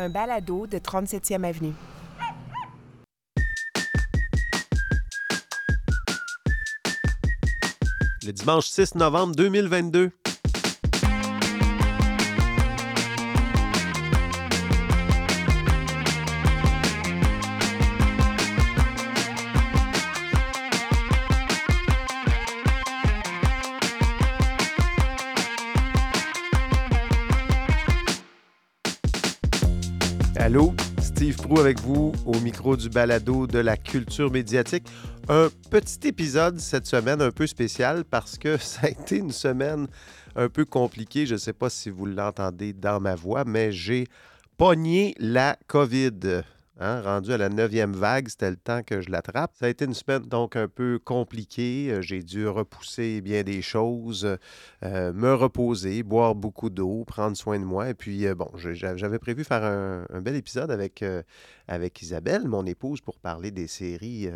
un 0.00 0.08
balado 0.08 0.66
de 0.66 0.78
37e 0.78 1.44
Avenue. 1.44 1.74
Le 8.22 8.32
dimanche 8.32 8.68
6 8.68 8.96
novembre 8.96 9.34
2022. 9.34 10.19
Avec 31.58 31.80
vous 31.80 32.12
au 32.24 32.38
micro 32.40 32.76
du 32.76 32.88
balado 32.88 33.46
de 33.46 33.58
la 33.58 33.76
culture 33.76 34.30
médiatique. 34.30 34.86
Un 35.28 35.48
petit 35.68 36.06
épisode 36.06 36.58
cette 36.58 36.86
semaine 36.86 37.20
un 37.20 37.32
peu 37.32 37.46
spécial 37.46 38.04
parce 38.04 38.38
que 38.38 38.56
ça 38.60 38.86
a 38.86 38.88
été 38.88 39.16
une 39.16 39.32
semaine 39.32 39.86
un 40.36 40.48
peu 40.48 40.64
compliquée. 40.64 41.26
Je 41.26 41.34
ne 41.34 41.38
sais 41.38 41.52
pas 41.52 41.68
si 41.68 41.90
vous 41.90 42.06
l'entendez 42.06 42.72
dans 42.72 43.00
ma 43.00 43.14
voix, 43.14 43.44
mais 43.44 43.72
j'ai 43.72 44.06
pogné 44.56 45.14
la 45.18 45.56
COVID. 45.66 46.42
Hein, 46.82 47.02
rendu 47.02 47.30
à 47.30 47.36
la 47.36 47.50
neuvième 47.50 47.92
vague, 47.92 48.28
c'était 48.28 48.48
le 48.48 48.56
temps 48.56 48.82
que 48.82 49.02
je 49.02 49.10
l'attrape. 49.10 49.52
Ça 49.54 49.66
a 49.66 49.68
été 49.68 49.84
une 49.84 49.92
semaine 49.92 50.22
donc 50.22 50.56
un 50.56 50.66
peu 50.66 50.98
compliquée. 50.98 51.90
Euh, 51.90 52.00
j'ai 52.00 52.22
dû 52.22 52.48
repousser 52.48 53.20
bien 53.20 53.42
des 53.42 53.60
choses, 53.60 54.38
euh, 54.82 55.12
me 55.12 55.34
reposer, 55.34 56.02
boire 56.02 56.34
beaucoup 56.34 56.70
d'eau, 56.70 57.04
prendre 57.04 57.36
soin 57.36 57.58
de 57.58 57.66
moi. 57.66 57.90
Et 57.90 57.94
puis, 57.94 58.26
euh, 58.26 58.34
bon, 58.34 58.50
j'avais 58.56 59.18
prévu 59.18 59.44
faire 59.44 59.62
un, 59.62 60.22
bel 60.22 60.36
épisode 60.36 60.70
avec, 60.70 61.04
avec 61.70 62.02
Isabelle, 62.02 62.48
mon 62.48 62.66
épouse, 62.66 63.00
pour 63.00 63.18
parler 63.18 63.50
des 63.50 63.66
séries 63.66 64.28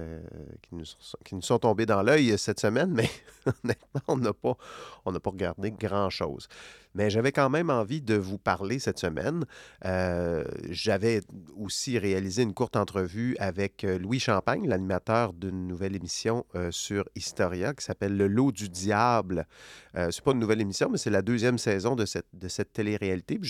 qui, 0.63 0.75
nous 0.75 0.85
sont, 0.85 1.19
qui, 1.25 1.35
nous 1.35 1.43
sont, 1.43 1.59
tombées 1.59 1.87
dans 1.87 2.03
l'œil 2.03 2.39
cette 2.39 2.61
semaine, 2.61 2.91
mais 2.91 3.11
honnêtement, 3.65 4.01
on 4.09 4.17
n'a 4.17 4.33
pas, 4.33 4.57
pas 5.05 5.31
regardé 5.31 5.71
grand-chose 5.73 6.49
mais 6.95 7.11
j'avais 7.11 7.33
quand 7.33 7.51
même 7.51 7.71
envie 7.71 8.01
de 8.01 8.15
vous 8.15 8.39
parler 8.39 8.79
cette 8.79 8.99
semaine. 8.99 9.45
Euh, 9.85 10.45
j'avais 10.71 11.21
aussi 11.57 11.99
réalisé 11.99 12.43
une 12.43 12.55
courte 12.55 12.77
entrevue 12.77 13.37
avec 13.39 13.85
euh, 13.85 13.99
Louis 13.99 14.21
Champagne, 14.21 14.67
l'animateur 14.67 15.33
d'une 15.33 15.67
nouvelle 15.67 15.97
émission 15.97 16.47
euh, 16.55 16.71
sur 16.71 17.09
Historia 17.17 17.75
qui 17.75 17.85
s'appelle 17.85 18.17
Le 18.17 18.29
Lot 18.29 18.53
du 18.53 18.69
Diable. 18.69 19.47
c'est 19.95 20.23
pas 20.23 20.33
une 20.33 20.39
nouvelle 20.39 20.61
émission, 20.61 20.89
mais 20.91 20.99
c'est 20.99 21.11
la 21.11 21.23
deuxième 21.23 21.59
saison 21.59 21.95
de 21.97 22.05
cette, 22.05 22.27
de 22.33 22.49
cette 22.49 22.73
télé-réalité. 22.73 23.41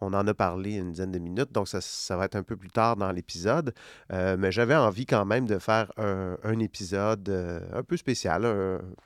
on 0.00 0.12
en 0.12 0.26
a 0.26 0.34
parlé 0.34 0.74
une 0.74 0.92
dizaine 0.92 1.12
de 1.12 1.18
minutes, 1.18 1.52
donc 1.52 1.68
ça, 1.68 2.16
va 2.16 2.24
être 2.24 2.36
un 2.36 2.42
peu 2.42 2.56
plus 2.56 2.70
tard 2.70 2.96
dans 2.96 3.10
l'épisode. 3.28 3.74
mais 4.10 4.50
j'avais 4.50 4.74
envie 4.74 5.06
quand 5.06 5.24
même 5.24 5.46
de 5.46 5.58
faire 5.58 5.92
un, 5.98 6.58
épisode 6.58 7.28
un 7.72 7.82
peu 7.82 7.96
spécial, 7.96 8.46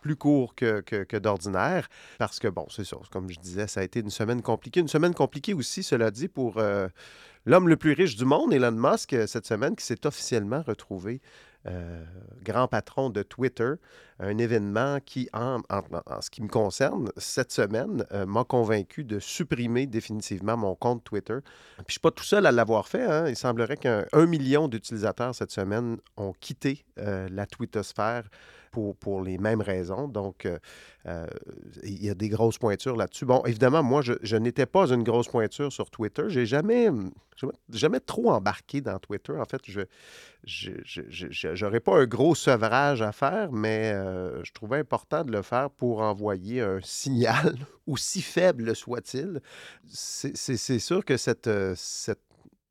plus 0.00 0.16
court 0.16 0.54
que, 0.54 1.18
d'ordinaire, 1.18 1.88
parce 2.18 2.38
que, 2.38 2.48
bon, 2.48 2.66
c'est 2.70 2.84
ça, 2.84 2.96
comme 3.10 3.28
je 3.28 3.38
disais, 3.38 3.66
ça 3.66 3.80
a 3.80 3.82
été 3.82 4.00
une 4.00 4.10
semaine 4.10 4.42
compliquée. 4.42 4.80
Une 4.80 4.88
semaine 4.88 5.14
compliquée 5.14 5.54
aussi, 5.54 5.82
cela 5.82 6.10
dit, 6.10 6.28
pour 6.28 6.58
euh, 6.58 6.88
l'homme 7.46 7.68
le 7.68 7.76
plus 7.76 7.92
riche 7.92 8.16
du 8.16 8.24
monde, 8.24 8.52
Elon 8.52 8.72
Musk, 8.72 9.12
euh, 9.12 9.26
cette 9.26 9.46
semaine, 9.46 9.76
qui 9.76 9.84
s'est 9.84 10.06
officiellement 10.06 10.62
retrouvé 10.62 11.20
euh, 11.66 12.04
grand 12.42 12.68
patron 12.68 13.10
de 13.10 13.22
Twitter, 13.22 13.72
un 14.18 14.38
événement 14.38 14.98
qui, 15.04 15.28
en, 15.32 15.60
ce 16.20 16.30
qui 16.30 16.42
me 16.42 16.48
concerne, 16.48 17.10
cette 17.16 17.52
semaine, 17.52 18.04
m'a 18.26 18.44
convaincu 18.44 19.04
de 19.04 19.18
supprimer 19.18 19.86
définitivement 19.86 20.56
mon 20.56 20.74
compte 20.74 21.02
Twitter. 21.02 21.38
Puis 21.42 21.76
je 21.78 21.82
ne 21.82 21.90
suis 21.92 22.00
pas 22.00 22.10
tout 22.10 22.24
seul 22.24 22.46
à 22.46 22.52
l'avoir 22.52 22.86
fait. 22.86 23.04
Hein. 23.04 23.28
Il 23.28 23.36
semblerait 23.36 23.76
qu'un 23.76 24.04
million 24.26 24.68
d'utilisateurs 24.68 25.34
cette 25.34 25.50
semaine 25.50 25.98
ont 26.16 26.32
quitté 26.40 26.84
la 26.96 27.46
twittosphère 27.46 28.28
pour, 28.72 28.96
pour 28.96 29.22
les 29.22 29.38
mêmes 29.38 29.60
raisons. 29.60 30.08
Donc, 30.08 30.46
euh, 30.46 30.58
euh, 31.06 31.26
il 31.84 32.04
y 32.04 32.10
a 32.10 32.14
des 32.14 32.28
grosses 32.28 32.58
pointures 32.58 32.96
là-dessus. 32.96 33.26
Bon, 33.26 33.42
évidemment, 33.44 33.84
moi, 33.84 34.02
je, 34.02 34.36
n'étais 34.36 34.66
pas 34.66 34.90
une 34.90 35.04
grosse 35.04 35.28
pointure 35.28 35.72
sur 35.72 35.90
Twitter. 35.90 36.24
J'ai 36.28 36.46
jamais, 36.46 36.88
jamais 37.70 38.00
trop 38.00 38.32
embarqué 38.32 38.80
dans 38.80 38.98
Twitter. 38.98 39.34
En 39.38 39.44
fait, 39.44 39.60
je 40.44 41.64
n'aurais 41.64 41.80
pas 41.80 41.98
un 41.98 42.06
gros 42.06 42.34
sevrage 42.34 43.02
à 43.02 43.12
faire, 43.12 43.52
mais 43.52 43.92
euh, 43.94 44.42
je 44.42 44.52
trouvais 44.52 44.78
important 44.78 45.22
de 45.22 45.30
le 45.30 45.42
faire 45.42 45.70
pour 45.70 46.00
envoyer 46.00 46.62
un 46.62 46.80
signal, 46.82 47.54
aussi 47.86 48.22
faible 48.22 48.74
soit-il. 48.74 49.40
C'est 49.86 50.78
sûr 50.78 51.04
que 51.04 51.16
cette, 51.16 51.50
cette 51.76 52.24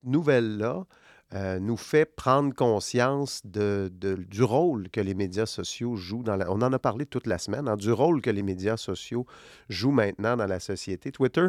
nouvelle-là, 0.03 0.85
euh, 1.33 1.59
nous 1.59 1.77
fait 1.77 2.05
prendre 2.05 2.53
conscience 2.53 3.41
du 3.45 4.43
rôle 4.43 4.89
que 4.89 4.99
les 4.99 5.13
médias 5.13 5.45
sociaux 5.45 5.95
jouent 5.95 6.23
dans 6.23 6.35
la... 6.35 6.51
On 6.51 6.61
en 6.61 6.73
a 6.73 6.79
parlé 6.79 7.05
toute 7.05 7.25
la 7.25 7.37
semaine, 7.37 7.69
hein, 7.69 7.77
du 7.77 7.91
rôle 7.91 8.21
que 8.21 8.29
les 8.29 8.43
médias 8.43 8.75
sociaux 8.75 9.25
jouent 9.69 9.91
maintenant 9.91 10.35
dans 10.35 10.47
la 10.47 10.59
société. 10.59 11.11
Twitter, 11.11 11.47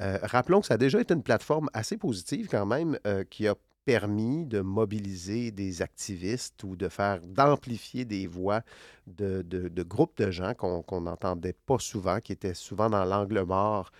euh, 0.00 0.18
rappelons 0.22 0.60
que 0.60 0.66
ça 0.66 0.74
a 0.74 0.78
déjà 0.78 1.00
été 1.00 1.12
une 1.12 1.22
plateforme 1.22 1.68
assez 1.74 1.98
positive 1.98 2.48
quand 2.50 2.64
même, 2.64 2.98
euh, 3.06 3.22
qui 3.28 3.46
a 3.46 3.54
permis 3.84 4.46
de 4.46 4.60
mobiliser 4.60 5.50
des 5.50 5.82
activistes 5.82 6.62
ou 6.62 6.76
de 6.76 6.88
faire, 6.88 7.20
d'amplifier 7.26 8.04
des 8.04 8.26
voix 8.26 8.62
de, 9.06 9.82
groupes 9.82 10.16
de 10.18 10.30
gens 10.30 10.52
qu'on 10.54 11.00
n'entendait 11.00 11.56
pas 11.66 11.78
souvent, 11.78 12.20
qui 12.20 12.32
étaient 12.32 12.54
souvent 12.54 12.90
dans 12.90 13.04
l'angle 13.04 13.42
mort 13.44 13.90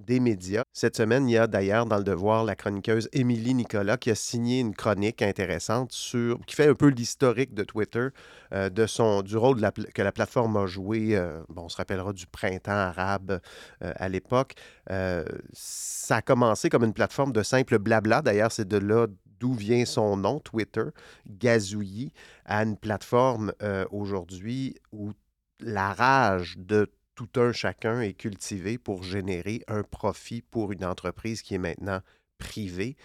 des 0.00 0.20
médias. 0.20 0.62
Cette 0.72 0.96
semaine, 0.96 1.28
il 1.28 1.32
y 1.32 1.38
a 1.38 1.46
d'ailleurs 1.46 1.86
dans 1.86 1.98
le 1.98 2.04
devoir 2.04 2.44
la 2.44 2.54
chroniqueuse 2.54 3.08
Émilie 3.12 3.54
Nicolas 3.54 3.96
qui 3.96 4.10
a 4.10 4.14
signé 4.14 4.60
une 4.60 4.74
chronique 4.74 5.22
intéressante 5.22 5.92
sur 5.92 6.38
qui 6.46 6.54
fait 6.54 6.68
un 6.68 6.74
peu 6.74 6.88
l'historique 6.88 7.54
de 7.54 7.64
Twitter, 7.64 8.08
euh, 8.52 8.70
de 8.70 8.86
son, 8.86 9.22
du 9.22 9.36
rôle 9.36 9.60
que 9.94 10.02
la 10.02 10.12
plateforme 10.12 10.56
a 10.56 10.66
joué. 10.66 11.16
Euh, 11.16 11.42
bon, 11.48 11.62
on 11.62 11.68
se 11.68 11.76
rappellera 11.76 12.12
du 12.12 12.26
printemps 12.26 12.72
arabe 12.72 13.40
euh, 13.82 13.92
à 13.96 14.08
l'époque. 14.08 14.54
ça 15.52 16.16
a 16.16 16.22
commencé 16.22 16.68
comme 16.68 16.84
une 16.84 16.94
plateforme 16.94 17.32
de 17.32 17.42
simple 17.42 17.78
blabla. 17.78 18.22
D'ailleurs, 18.22 18.52
c'est 18.52 18.68
de 18.68 18.78
là 18.78 19.06
d'où 19.40 19.52
vient 19.52 19.84
son 19.84 20.16
nom, 20.16 20.40
Twitter, 20.40 20.84
gazouillis, 21.28 22.12
à 22.44 22.62
une 22.62 22.76
plateforme 22.76 23.52
aujourd'hui 23.90 24.74
où 24.92 25.12
la 25.60 25.92
rage 25.92 26.56
de 26.58 26.90
tout 27.18 27.40
un 27.40 27.50
chacun 27.50 28.00
est 28.00 28.12
cultivé 28.12 28.78
pour 28.78 29.02
générer 29.02 29.62
un 29.66 29.82
profit 29.82 30.40
pour 30.40 30.70
une 30.70 30.84
entreprise 30.84 31.42
qui 31.42 31.56
est 31.56 31.58
maintenant 31.58 32.00
privée. 32.38 32.96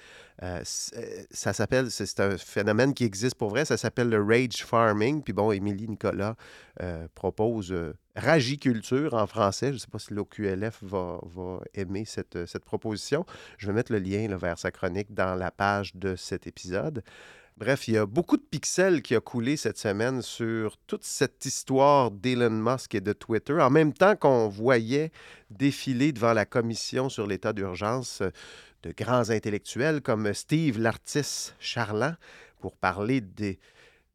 Euh, 0.44 0.62
euh, 0.96 1.24
ça 1.32 1.52
s'appelle, 1.52 1.90
c'est 1.90 2.20
un 2.20 2.38
phénomène 2.38 2.94
qui 2.94 3.06
existe 3.06 3.34
pour 3.34 3.50
vrai, 3.50 3.66
ça 3.66 3.76
s'appelle 3.76 4.10
le 4.10 4.22
rage 4.24 4.64
farming. 4.64 5.24
Puis 5.24 5.34
bon, 5.34 5.52
Émilie 5.52 5.88
Nicolas 5.88 6.36
euh, 6.84 7.08
propose 7.16 7.74
ragiculture 8.16 9.16
en 9.16 9.26
français. 9.26 9.70
Je 9.70 9.74
ne 9.74 9.80
sais 9.80 9.88
pas 9.92 9.98
si 9.98 10.14
l'OQLF 10.14 10.84
va, 10.84 11.20
va 11.24 11.62
aimer 11.74 12.06
cette, 12.06 12.46
cette, 12.46 12.66
proposition. 12.66 13.26
Je 13.58 13.66
vais 13.66 13.74
mettre 13.74 13.92
le 13.92 13.98
lien 13.98 14.28
vers 14.38 14.60
sa 14.60 14.70
chronique 14.70 15.12
dans 15.12 15.34
la 15.34 15.50
page 15.50 15.96
de 15.96 16.16
cet 16.16 16.46
épisode. 16.46 17.04
Bref, 17.56 17.88
il 17.88 17.94
y 17.94 17.98
a 17.98 18.08
beaucoup 18.08 18.38
de 18.38 18.42
pixels 18.42 19.04
qui 19.04 19.16
a 19.16 19.20
coulé 19.20 19.58
cette 19.58 19.78
semaine 19.78 20.24
sur 20.24 20.76
toute 20.88 21.04
cette 21.04 21.46
histoire 21.46 22.10
d'Elon 22.10 22.50
Musk 22.50 22.96
et 22.96 23.02
de 23.02 23.14
Twitter, 23.14 23.54
en 23.54 23.70
même 23.70 23.94
temps 23.94 24.16
qu'on 24.16 24.50
voyait 24.50 25.12
défiler 25.52 26.12
devant 26.14 26.34
la 26.34 26.46
commission 26.46 27.10
sur 27.10 27.28
l'état 27.28 27.54
d'urgence 27.54 28.22
euh, 28.22 28.32
de 28.82 28.92
grands 28.92 29.30
intellectuels 29.30 30.02
comme 30.02 30.34
Steve 30.34 30.80
Lartis 30.80 31.54
Charland 31.60 32.16
pour 32.60 32.76
parler 32.76 33.22
des, 33.22 33.60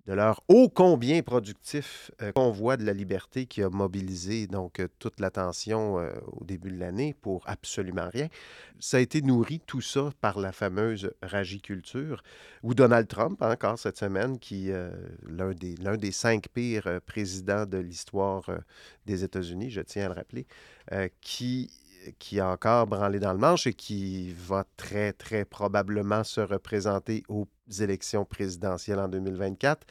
de 0.08 0.14
leur 0.14 0.42
ô 0.48 0.70
combien 0.70 1.20
productif 1.22 2.10
euh, 2.22 2.32
convoi 2.32 2.78
de 2.78 2.84
la 2.84 2.94
liberté 2.94 3.44
qui 3.44 3.62
a 3.62 3.68
mobilisé 3.68 4.46
donc 4.46 4.80
euh, 4.80 4.88
toute 4.98 5.20
l'attention 5.20 5.98
euh, 5.98 6.10
au 6.28 6.44
début 6.44 6.70
de 6.70 6.78
l'année 6.78 7.14
pour 7.20 7.42
absolument 7.46 8.08
rien. 8.10 8.28
Ça 8.80 8.96
a 8.96 9.00
été 9.00 9.20
nourri 9.20 9.60
tout 9.66 9.82
ça 9.82 10.10
par 10.22 10.40
la 10.40 10.50
fameuse 10.50 11.12
ragiculture 11.22 12.22
ou 12.62 12.72
Donald 12.72 13.06
Trump 13.06 13.42
encore 13.42 13.78
cette 13.78 13.98
semaine 13.98 14.38
qui 14.38 14.70
l'un 15.26 15.52
des 15.52 15.76
l'un 15.76 15.96
des 15.96 16.12
cinq 16.12 16.48
pires 16.54 17.00
présidents 17.04 17.66
de 17.66 17.78
l'histoire 17.78 18.48
des 19.04 19.24
États-Unis, 19.24 19.70
je 19.70 19.80
tiens 19.80 20.06
à 20.06 20.08
le 20.08 20.14
rappeler, 20.14 20.46
qui 21.20 21.70
qui 22.18 22.40
a 22.40 22.48
encore 22.48 22.86
branlé 22.86 23.18
dans 23.18 23.32
le 23.32 23.38
manche 23.38 23.66
et 23.66 23.74
qui 23.74 24.32
va 24.32 24.64
très, 24.76 25.12
très 25.12 25.44
probablement 25.44 26.24
se 26.24 26.40
représenter 26.40 27.22
aux 27.28 27.48
élections 27.80 28.24
présidentielles 28.24 28.98
en 28.98 29.08
2024. 29.08 29.86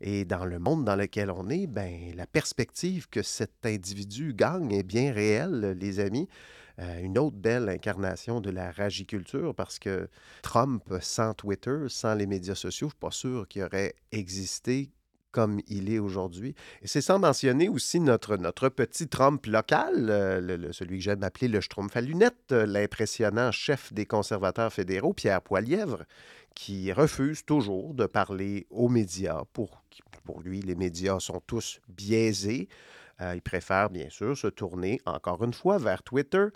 Et 0.00 0.24
dans 0.24 0.44
le 0.44 0.58
monde 0.58 0.84
dans 0.84 0.96
lequel 0.96 1.30
on 1.30 1.48
est, 1.48 1.66
ben, 1.66 2.14
la 2.16 2.26
perspective 2.26 3.08
que 3.08 3.22
cet 3.22 3.64
individu 3.64 4.34
gagne 4.34 4.72
est 4.72 4.82
bien 4.82 5.12
réelle, 5.12 5.76
les 5.80 6.00
amis. 6.00 6.28
Euh, 6.78 7.00
une 7.00 7.18
autre 7.18 7.36
belle 7.36 7.68
incarnation 7.68 8.40
de 8.40 8.50
la 8.50 8.70
ragiculture 8.70 9.54
parce 9.54 9.78
que 9.78 10.08
Trump, 10.42 10.82
sans 11.00 11.34
Twitter, 11.34 11.76
sans 11.88 12.14
les 12.14 12.26
médias 12.26 12.54
sociaux, 12.54 12.88
je 12.88 12.94
ne 12.94 12.98
suis 12.98 12.98
pas 12.98 13.10
sûr 13.10 13.48
qu'il 13.48 13.62
aurait 13.62 13.94
existé 14.10 14.90
comme 15.32 15.60
il 15.66 15.92
est 15.92 15.98
aujourd'hui. 15.98 16.54
Et 16.82 16.86
c'est 16.86 17.00
sans 17.00 17.18
mentionner 17.18 17.68
aussi 17.68 17.98
notre, 17.98 18.36
notre 18.36 18.68
petit 18.68 19.08
Trump 19.08 19.44
local, 19.46 20.08
euh, 20.10 20.72
celui 20.72 20.98
que 20.98 21.04
j'aime 21.04 21.22
appeler 21.24 21.48
le 21.48 21.60
Schtroumpf 21.60 21.96
à 21.96 22.00
lunettes, 22.00 22.52
euh, 22.52 22.66
l'impressionnant 22.66 23.50
chef 23.50 23.92
des 23.92 24.06
conservateurs 24.06 24.72
fédéraux, 24.72 25.14
Pierre 25.14 25.42
Poilièvre, 25.42 26.04
qui 26.54 26.92
refuse 26.92 27.44
toujours 27.44 27.94
de 27.94 28.06
parler 28.06 28.66
aux 28.70 28.88
médias. 28.88 29.42
Pour, 29.52 29.82
pour 30.24 30.40
lui, 30.40 30.60
les 30.60 30.74
médias 30.74 31.18
sont 31.18 31.40
tous 31.46 31.80
biaisés. 31.88 32.68
Euh, 33.20 33.34
il 33.34 33.42
préfère 33.42 33.90
bien 33.90 34.10
sûr 34.10 34.36
se 34.36 34.46
tourner 34.46 35.00
encore 35.06 35.42
une 35.44 35.54
fois 35.54 35.78
vers 35.78 36.02
Twitter 36.02 36.46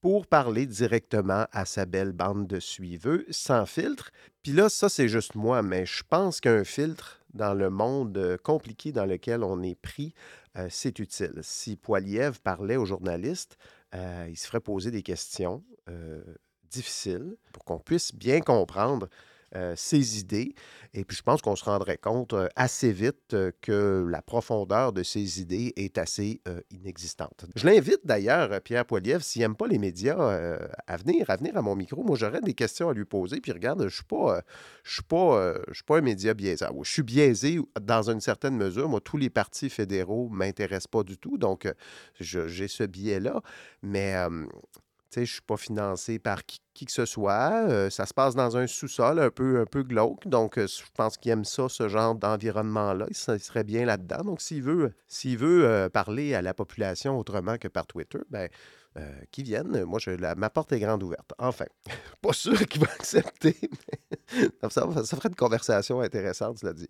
pour 0.00 0.26
parler 0.26 0.66
directement 0.66 1.46
à 1.52 1.64
sa 1.64 1.86
belle 1.86 2.12
bande 2.12 2.48
de 2.48 2.58
suiveux 2.58 3.24
sans 3.30 3.66
filtre. 3.66 4.10
Puis 4.42 4.52
là, 4.52 4.68
ça 4.68 4.88
c'est 4.88 5.08
juste 5.08 5.36
moi, 5.36 5.62
mais 5.62 5.86
je 5.86 6.02
pense 6.08 6.40
qu'un 6.40 6.64
filtre 6.64 7.21
dans 7.34 7.54
le 7.54 7.70
monde 7.70 8.16
euh, 8.18 8.36
compliqué 8.36 8.92
dans 8.92 9.06
lequel 9.06 9.42
on 9.42 9.62
est 9.62 9.74
pris, 9.74 10.14
euh, 10.56 10.68
c'est 10.70 10.98
utile. 10.98 11.40
Si 11.42 11.76
Poiliev 11.76 12.40
parlait 12.40 12.76
aux 12.76 12.86
journalistes, 12.86 13.56
il 14.26 14.38
se 14.38 14.46
ferait 14.46 14.60
poser 14.60 14.90
des 14.90 15.02
questions 15.02 15.62
difficiles 16.70 17.36
pour 17.52 17.62
qu'on 17.62 17.78
puisse 17.78 18.14
bien 18.14 18.40
comprendre 18.40 19.10
euh, 19.54 19.74
ses 19.76 20.18
idées. 20.18 20.54
Et 20.94 21.04
puis, 21.04 21.14
je 21.14 21.22
pense 21.22 21.42
qu'on 21.42 21.56
se 21.56 21.64
rendrait 21.64 21.98
compte 21.98 22.32
euh, 22.32 22.48
assez 22.56 22.90
vite 22.90 23.34
euh, 23.34 23.50
que 23.60 24.06
la 24.08 24.22
profondeur 24.22 24.94
de 24.94 25.02
ses 25.02 25.40
idées 25.40 25.74
est 25.76 25.98
assez 25.98 26.40
inexistante. 26.70 27.44
Je 27.54 27.66
l'invite 27.66 28.00
d'ailleurs, 28.04 28.60
Pierre 28.62 28.86
Poiliev, 28.86 29.20
s'il 29.20 29.42
n'aime 29.42 29.54
pas 29.54 29.66
les 29.66 29.78
médias, 29.78 30.16
à 30.86 30.96
venir, 30.96 31.28
à 31.28 31.36
venir 31.36 31.56
à 31.56 31.62
mon 31.62 31.76
micro. 31.76 32.02
Moi, 32.02 32.16
j'aurais 32.16 32.40
des 32.40 32.54
questions 32.54 32.88
à 32.88 32.94
lui 32.94 33.04
poser. 33.04 33.40
Puis, 33.40 33.52
regarde, 33.52 33.80
je 33.80 33.84
ne 33.84 33.90
suis 33.90 34.04
pas, 34.04 34.42
suis 34.84 35.02
pas, 35.02 35.54
suis 35.72 35.84
pas 35.84 35.98
un 35.98 36.02
média 36.02 36.34
biaisé. 36.34 36.64
Je 36.82 36.90
suis 36.90 37.02
biaisé 37.02 37.60
dans 37.80 38.10
une 38.10 38.20
certaine 38.20 38.56
mesure. 38.56 38.88
Moi, 38.88 39.00
tous 39.00 39.16
les 39.16 39.30
partis 39.30 39.70
fédéraux 39.70 40.28
ne 40.30 40.36
m'intéressent 40.36 40.88
pas 40.88 41.02
du 41.02 41.18
tout. 41.18 41.38
Donc, 41.38 41.70
j'ai 42.20 42.68
ce 42.68 42.84
biais-là. 42.84 43.42
Mais 43.82 44.14
je 45.16 45.20
ne 45.20 45.26
suis 45.26 45.42
pas 45.42 45.56
financé 45.56 46.18
par 46.18 46.44
qui, 46.44 46.60
que 46.86 46.92
ce 46.92 47.04
soit. 47.04 47.68
Euh, 47.68 47.90
ça 47.90 48.06
se 48.06 48.14
passe 48.14 48.34
dans 48.34 48.56
un 48.56 48.66
sous-sol 48.66 49.20
un 49.20 49.30
peu, 49.30 49.64
glauque. 49.82 50.26
Donc, 50.26 50.58
euh, 50.58 50.66
je 50.66 50.82
pense 50.94 51.16
qu'il 51.16 51.30
aime 51.30 51.44
ça, 51.44 51.68
ce 51.68 51.88
genre 51.88 52.14
d'environnement-là. 52.14 53.06
Il, 53.10 53.14
serait 53.14 53.64
bien 53.64 53.84
là-dedans. 53.84 54.24
Donc, 54.24 54.40
s'il 54.40 54.62
veut, 54.62 54.92
s'il 55.06 55.38
veut 55.38 55.66
euh, 55.66 55.88
parler 55.88 56.34
à 56.34 56.42
la 56.42 56.54
population 56.54 57.18
autrement 57.18 57.58
que 57.58 57.68
par 57.68 57.86
Twitter, 57.86 58.20
ben, 58.30 58.48
qu'il 59.30 59.44
vienne. 59.44 59.84
Moi, 59.84 59.98
je, 59.98 60.10
ma 60.34 60.50
porte 60.50 60.72
est 60.72 60.80
grande 60.80 61.02
ouverte. 61.02 61.32
Enfin, 61.38 61.64
pas 62.20 62.32
sûr 62.32 62.58
qu'il 62.66 62.82
va 62.82 62.92
accepter, 62.98 63.56
mais 64.34 64.70
ça, 64.70 64.86
ça, 65.04 65.16
ferait 65.16 65.30
une 65.30 65.34
conversation 65.34 66.00
intéressante, 66.00 66.58
cela 66.58 66.74
dit. 66.74 66.88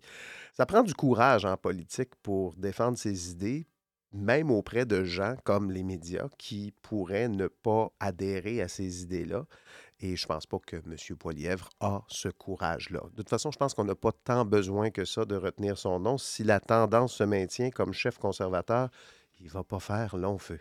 Ça 0.53 0.65
prend 0.65 0.83
du 0.83 0.93
courage 0.93 1.45
en 1.45 1.55
politique 1.55 2.11
pour 2.21 2.55
défendre 2.55 2.97
ses 2.97 3.31
idées, 3.31 3.67
même 4.13 4.51
auprès 4.51 4.85
de 4.85 5.03
gens 5.03 5.35
comme 5.43 5.71
les 5.71 5.83
médias 5.83 6.27
qui 6.37 6.73
pourraient 6.81 7.29
ne 7.29 7.47
pas 7.47 7.91
adhérer 7.99 8.61
à 8.61 8.67
ces 8.67 9.03
idées-là. 9.03 9.45
Et 9.99 10.15
je 10.15 10.25
ne 10.25 10.27
pense 10.27 10.45
pas 10.45 10.59
que 10.59 10.75
M. 10.75 11.17
Poilièvre 11.17 11.69
a 11.79 12.03
ce 12.07 12.27
courage-là. 12.27 13.01
De 13.11 13.17
toute 13.17 13.29
façon, 13.29 13.51
je 13.51 13.57
pense 13.57 13.73
qu'on 13.73 13.85
n'a 13.85 13.95
pas 13.95 14.11
tant 14.11 14.45
besoin 14.45 14.89
que 14.89 15.05
ça 15.05 15.25
de 15.25 15.35
retenir 15.35 15.77
son 15.77 15.99
nom. 15.99 16.17
Si 16.17 16.43
la 16.43 16.59
tendance 16.59 17.13
se 17.15 17.23
maintient 17.23 17.69
comme 17.69 17.93
chef 17.93 18.17
conservateur, 18.17 18.89
il 19.39 19.45
ne 19.45 19.51
va 19.51 19.63
pas 19.63 19.79
faire 19.79 20.17
long 20.17 20.37
feu. 20.37 20.59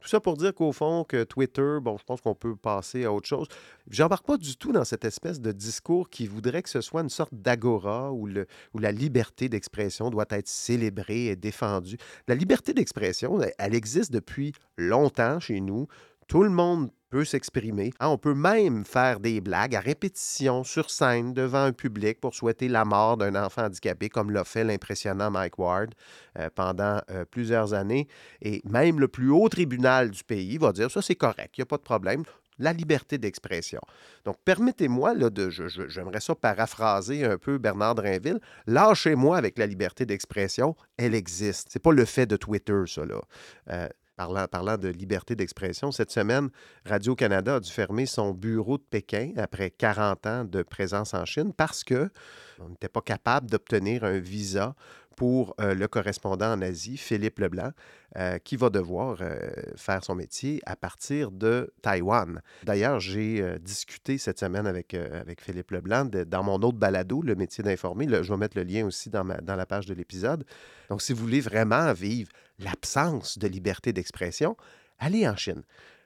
Tout 0.00 0.08
ça 0.08 0.20
pour 0.20 0.36
dire 0.36 0.54
qu'au 0.54 0.72
fond, 0.72 1.04
que 1.04 1.24
Twitter, 1.24 1.78
bon, 1.80 1.96
je 1.98 2.04
pense 2.04 2.20
qu'on 2.20 2.34
peut 2.34 2.54
passer 2.54 3.04
à 3.04 3.12
autre 3.12 3.26
chose. 3.26 3.48
J'embarque 3.90 4.26
pas 4.26 4.36
du 4.36 4.56
tout 4.56 4.72
dans 4.72 4.84
cette 4.84 5.04
espèce 5.04 5.40
de 5.40 5.52
discours 5.52 6.10
qui 6.10 6.26
voudrait 6.26 6.62
que 6.62 6.68
ce 6.68 6.80
soit 6.80 7.00
une 7.00 7.08
sorte 7.08 7.34
d'agora 7.34 8.12
où, 8.12 8.28
où 8.74 8.78
la 8.78 8.92
liberté 8.92 9.48
d'expression 9.48 10.10
doit 10.10 10.26
être 10.30 10.48
célébrée 10.48 11.26
et 11.26 11.36
défendue. 11.36 11.96
La 12.28 12.34
liberté 12.34 12.72
d'expression, 12.74 13.40
elle 13.58 13.74
existe 13.74 14.12
depuis 14.12 14.52
longtemps 14.76 15.40
chez 15.40 15.60
nous. 15.60 15.88
Tout 16.28 16.42
le 16.42 16.50
monde 16.50 16.90
peut 17.10 17.24
s'exprimer. 17.24 17.92
Hein, 18.00 18.08
on 18.08 18.18
peut 18.18 18.34
même 18.34 18.84
faire 18.84 19.20
des 19.20 19.40
blagues 19.40 19.74
à 19.74 19.80
répétition 19.80 20.64
sur 20.64 20.90
scène 20.90 21.32
devant 21.34 21.64
un 21.64 21.72
public 21.72 22.20
pour 22.20 22.34
souhaiter 22.34 22.68
la 22.68 22.84
mort 22.84 23.16
d'un 23.16 23.34
enfant 23.34 23.64
handicapé, 23.64 24.08
comme 24.08 24.30
l'a 24.30 24.44
fait 24.44 24.64
l'impressionnant 24.64 25.30
Mike 25.30 25.58
Ward 25.58 25.94
euh, 26.38 26.48
pendant 26.54 27.00
euh, 27.10 27.24
plusieurs 27.24 27.74
années. 27.74 28.08
Et 28.42 28.62
même 28.64 29.00
le 29.00 29.08
plus 29.08 29.30
haut 29.30 29.48
tribunal 29.48 30.10
du 30.10 30.24
pays 30.24 30.58
va 30.58 30.72
dire 30.72 30.90
ça, 30.90 31.02
c'est 31.02 31.14
correct, 31.14 31.54
il 31.56 31.60
n'y 31.60 31.62
a 31.62 31.66
pas 31.66 31.78
de 31.78 31.82
problème 31.82 32.24
la 32.58 32.72
liberté 32.72 33.18
d'expression. 33.18 33.80
Donc, 34.24 34.36
permettez-moi, 34.44 35.14
de, 35.14 35.50
j'aimerais 35.50 36.20
ça 36.20 36.34
paraphraser 36.34 37.24
un 37.24 37.38
peu 37.38 37.58
Bernard 37.58 37.96
Drinville, 37.96 38.40
lâchez-moi 38.66 39.36
avec 39.36 39.58
la 39.58 39.66
liberté 39.66 40.06
d'expression, 40.06 40.74
elle 40.96 41.14
existe. 41.14 41.68
C'est 41.70 41.82
pas 41.82 41.92
le 41.92 42.04
fait 42.04 42.26
de 42.26 42.36
Twitter, 42.36 42.82
ça. 42.86 43.02
Euh, 43.70 43.88
Parlant, 44.16 44.78
de 44.78 44.88
liberté 44.88 45.36
d'expression, 45.36 45.92
cette 45.92 46.10
semaine, 46.10 46.48
Radio-Canada 46.86 47.56
a 47.56 47.60
dû 47.60 47.70
fermer 47.70 48.06
son 48.06 48.32
bureau 48.32 48.78
de 48.78 48.82
Pékin 48.82 49.32
après 49.36 49.70
40 49.70 50.26
ans 50.26 50.44
de 50.44 50.62
présence 50.62 51.12
en 51.12 51.26
Chine 51.26 51.52
parce 51.54 51.84
qu'on 51.84 52.08
n'était 52.68 52.88
pas 52.88 53.02
capable 53.02 53.50
d'obtenir 53.50 54.04
un 54.04 54.18
visa 54.18 54.74
pour 55.16 55.54
euh, 55.60 55.74
le 55.74 55.88
correspondant 55.88 56.52
en 56.52 56.62
Asie, 56.62 56.98
Philippe 56.98 57.38
Leblanc, 57.38 57.72
euh, 58.16 58.38
qui 58.38 58.56
va 58.56 58.70
devoir 58.70 59.18
euh, 59.20 59.38
faire 59.76 60.04
son 60.04 60.14
métier 60.14 60.60
à 60.66 60.76
partir 60.76 61.30
de 61.32 61.72
Taïwan. 61.82 62.40
D'ailleurs, 62.62 63.00
j'ai 63.00 63.58
discuté 63.58 64.18
cette 64.18 64.38
semaine 64.38 64.66
avec, 64.66 64.94
avec 64.94 65.40
Philippe 65.40 65.70
Leblanc 65.70 66.04
dans 66.04 66.42
mon 66.44 66.56
autre 66.56 66.78
balado, 66.78 67.22
Le 67.22 67.34
métier 67.34 67.64
d'informer. 67.64 68.06
je 68.08 68.32
vais 68.32 68.36
mettre 68.38 68.56
le 68.56 68.64
lien 68.64 68.84
aussi 68.84 69.10
dans, 69.10 69.24
dans 69.24 69.56
la 69.56 69.66
page 69.66 69.86
de 69.86 69.94
l'épisode. 69.94 70.44
Donc, 70.90 71.02
si 71.02 71.12
vous 71.12 71.20
voulez 71.20 71.40
vraiment 71.40 71.92
vivre 71.94 72.30
l'absence 72.58 73.38
de 73.38 73.48
liberté 73.48 73.92
d'expression, 73.92 74.56
allez 74.98 75.26
en 75.26 75.36
Chine. 75.36 75.62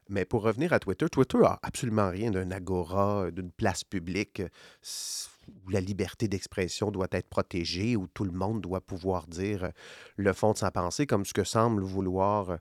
Mais 0.08 0.24
pour 0.24 0.42
revenir 0.42 0.72
à 0.72 0.78
Twitter, 0.78 1.08
Twitter 1.08 1.38
a 1.44 1.58
absolument 1.62 2.10
rien 2.10 2.30
d'un 2.30 2.50
agora, 2.50 3.30
d'une 3.30 3.50
place 3.52 3.84
publique 3.84 4.42
où 5.64 5.70
la 5.70 5.80
liberté 5.80 6.28
d'expression 6.28 6.90
doit 6.90 7.08
être 7.12 7.28
protégée, 7.28 7.96
où 7.96 8.06
tout 8.06 8.24
le 8.24 8.32
monde 8.32 8.60
doit 8.60 8.80
pouvoir 8.80 9.26
dire 9.26 9.64
euh, 9.64 9.70
le 10.16 10.32
fond 10.32 10.52
de 10.52 10.58
sa 10.58 10.70
pensée, 10.70 11.06
comme 11.06 11.24
ce 11.24 11.32
que 11.32 11.44
semble 11.44 11.82
vouloir 11.82 12.50
euh, 12.50 12.56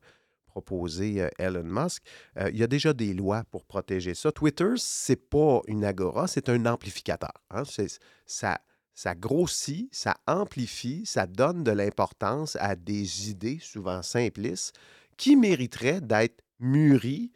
proposer 0.47 1.21
euh, 1.21 1.29
Elon 1.37 1.63
Musk. 1.63 2.03
il 2.49 2.57
y 2.57 2.63
a 2.63 2.67
déjà 2.67 2.93
des 2.93 3.13
lois 3.13 3.43
pour 3.51 3.65
protéger 3.65 4.13
ça. 4.13 4.31
Twitter, 4.31 4.73
c'est 4.77 5.29
pas 5.29 5.61
une 5.67 5.85
agora, 5.85 6.27
c'est 6.27 6.49
un 6.49 6.65
amplificateur. 6.65 7.33
Hein. 7.51 7.63
Ça, 8.25 8.59
ça 8.95 9.15
grossit, 9.15 9.87
ça 9.93 10.17
amplifie, 10.27 11.05
ça 11.05 11.27
donne 11.27 11.63
de 11.63 11.71
l'importance 11.71 12.57
à 12.59 12.75
des 12.75 13.29
idées 13.29 13.59
souvent 13.61 14.01
simplistes 14.01 14.75
qui 15.15 15.35
mériteraient 15.35 16.01
d'être 16.01 16.41
mûries, 16.59 17.31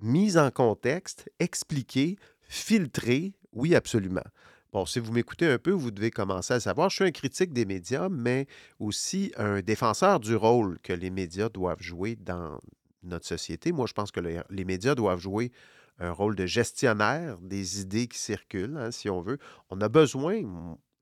mises 0.00 0.38
en 0.38 0.50
contexte, 0.50 1.28
expliquées, 1.38 2.16
filtrées. 2.50 3.32
Oui, 3.52 3.74
absolument. 3.74 4.24
Bon, 4.72 4.86
si 4.86 5.00
vous 5.00 5.12
m'écoutez 5.12 5.46
un 5.46 5.58
peu, 5.58 5.72
vous 5.72 5.90
devez 5.90 6.10
commencer 6.10 6.54
à 6.54 6.60
savoir, 6.60 6.90
je 6.90 6.96
suis 6.96 7.04
un 7.04 7.10
critique 7.10 7.52
des 7.52 7.64
médias, 7.64 8.08
mais 8.08 8.46
aussi 8.78 9.32
un 9.36 9.60
défenseur 9.60 10.20
du 10.20 10.36
rôle 10.36 10.78
que 10.82 10.92
les 10.92 11.10
médias 11.10 11.48
doivent 11.48 11.82
jouer 11.82 12.16
dans 12.16 12.60
notre 13.02 13.26
société. 13.26 13.72
Moi, 13.72 13.86
je 13.88 13.94
pense 13.94 14.12
que 14.12 14.20
les 14.20 14.64
médias 14.64 14.94
doivent 14.94 15.18
jouer 15.18 15.50
un 15.98 16.12
rôle 16.12 16.36
de 16.36 16.46
gestionnaire 16.46 17.38
des 17.38 17.80
idées 17.80 18.06
qui 18.06 18.18
circulent, 18.18 18.76
hein, 18.76 18.90
si 18.90 19.10
on 19.10 19.20
veut. 19.20 19.38
On 19.70 19.80
a 19.80 19.88
besoin, 19.88 20.40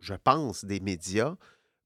je 0.00 0.14
pense, 0.14 0.64
des 0.64 0.80
médias 0.80 1.36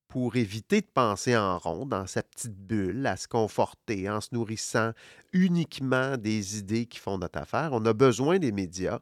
pour 0.07 0.37
éviter 0.37 0.83
de 0.83 0.87
penser 0.93 1.37
en 1.37 1.59
rond 1.59 1.87
dans 1.87 2.07
sa 2.07 2.23
petite 2.23 2.55
bulle, 2.55 3.07
à 3.07 3.17
se 3.17 3.27
conforter 3.27 4.09
en 4.09 4.21
se 4.21 4.29
nourrissant 4.33 4.93
uniquement 5.33 6.17
des 6.17 6.59
idées 6.59 6.87
qui 6.87 6.99
font 6.99 7.19
notre 7.19 7.39
affaire. 7.39 7.71
On 7.73 7.85
a 7.87 7.93
besoin 7.93 8.39
des 8.39 8.53
médias 8.53 9.01